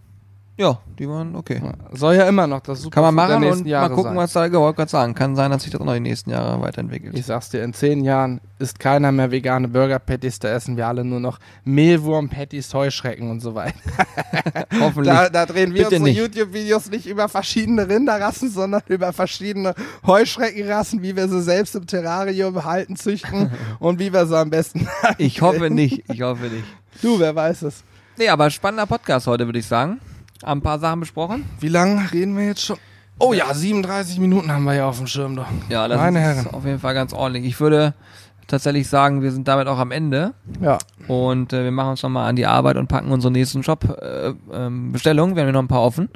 [0.64, 1.62] Ja, die waren okay.
[1.92, 4.18] Soll ja immer noch das super Kann man machen nächsten und Jahre mal gucken, sein.
[4.18, 5.14] was da gewollt gerade sagen.
[5.14, 7.18] Kann sein, dass sich das auch noch die nächsten Jahre weiterentwickelt.
[7.18, 11.04] Ich sag's dir, in zehn Jahren ist keiner mehr vegane Burger-Patties, da essen wir alle
[11.04, 13.76] nur noch Mehlwurm-Patties, Heuschrecken und so weiter.
[14.80, 15.14] Hoffentlich.
[15.14, 16.18] Da, da drehen wir Bitte unsere.
[16.18, 19.76] YouTube-Videos nicht über verschiedene Rinderrassen, sondern über verschiedene
[20.08, 24.88] Heuschreckenrassen, wie wir sie selbst im Terrarium halten, züchten und wie wir sie am besten.
[25.18, 26.10] ich hoffe nicht.
[26.10, 26.64] Ich hoffe nicht.
[27.02, 27.84] Du, wer weiß es.
[28.18, 30.00] Nee, aber spannender Podcast heute, würde ich sagen.
[30.44, 31.46] Haben ein paar Sachen besprochen.
[31.60, 32.78] Wie lange reden wir jetzt schon?
[33.20, 35.46] Oh ja, 37 Minuten haben wir ja auf dem Schirm doch.
[35.70, 36.54] Ja, das Meine ist Herren.
[36.54, 37.46] auf jeden Fall ganz ordentlich.
[37.46, 37.94] Ich würde
[38.48, 40.34] tatsächlich sagen, wir sind damit auch am Ende.
[40.62, 40.78] Ja.
[41.08, 44.38] Und äh, wir machen uns nochmal an die Arbeit und packen unsere nächsten Shop-Bestellungen.
[44.52, 46.10] Äh, ähm, wir haben ja noch ein paar offen.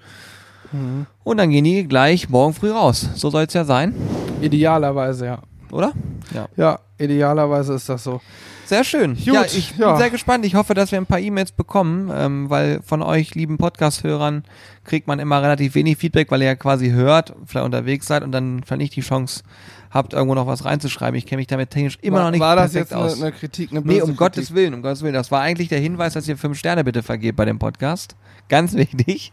[0.71, 1.05] Mhm.
[1.23, 3.09] Und dann gehen die gleich morgen früh raus.
[3.15, 3.95] So soll es ja sein,
[4.41, 5.39] Idealerweise, ja.
[5.71, 5.93] oder?
[6.33, 6.47] Ja.
[6.57, 8.21] Ja, idealerweise ist das so.
[8.67, 9.15] Sehr schön.
[9.15, 9.95] Gut, ja, ich bin ja.
[9.95, 10.45] sehr gespannt.
[10.45, 14.43] Ich hoffe, dass wir ein paar E-Mails bekommen, ähm, weil von euch, lieben Podcast-Hörern,
[14.83, 18.33] kriegt man immer relativ wenig Feedback, weil ihr ja quasi hört, vielleicht unterwegs seid und
[18.33, 19.43] dann vielleicht nicht die Chance
[19.89, 21.17] habt, irgendwo noch was reinzuschreiben.
[21.17, 23.21] Ich kenne mich damit technisch immer war, noch nicht War das perfekt jetzt eine, aus.
[23.21, 24.17] eine Kritik, eine Nee, böse um Kritik?
[24.19, 25.13] Gottes Willen, um Gottes Willen.
[25.13, 28.17] Das war eigentlich der Hinweis, dass ihr fünf Sterne bitte vergebt bei dem Podcast.
[28.49, 29.31] Ganz wichtig.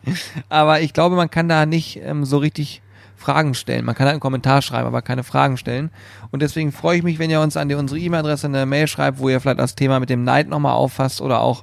[0.49, 2.83] Aber ich glaube, man kann da nicht ähm, so richtig
[3.25, 3.85] Fragen stellen.
[3.85, 5.91] Man kann halt einen Kommentar schreiben, aber keine Fragen stellen.
[6.31, 9.19] Und deswegen freue ich mich, wenn ihr uns an die, unsere E-Mail-Adresse eine Mail schreibt,
[9.19, 11.63] wo ihr vielleicht das Thema mit dem Neid nochmal auffasst oder auch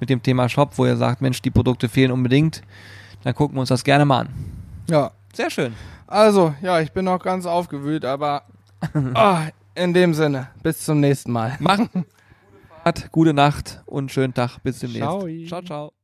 [0.00, 2.62] mit dem Thema Shop, wo ihr sagt, Mensch, die Produkte fehlen unbedingt.
[3.24, 4.28] Dann gucken wir uns das gerne mal an.
[4.88, 5.12] Ja.
[5.32, 5.74] Sehr schön.
[6.06, 8.42] Also, ja, ich bin noch ganz aufgewühlt, aber
[9.14, 11.58] ah, in dem Sinne, bis zum nächsten Mal.
[12.84, 14.58] Fahrt, gute Nacht und schönen Tag.
[14.62, 15.02] Bis demnächst.
[15.02, 15.26] Ciao.
[15.46, 15.62] ciao.
[15.62, 16.01] ciao.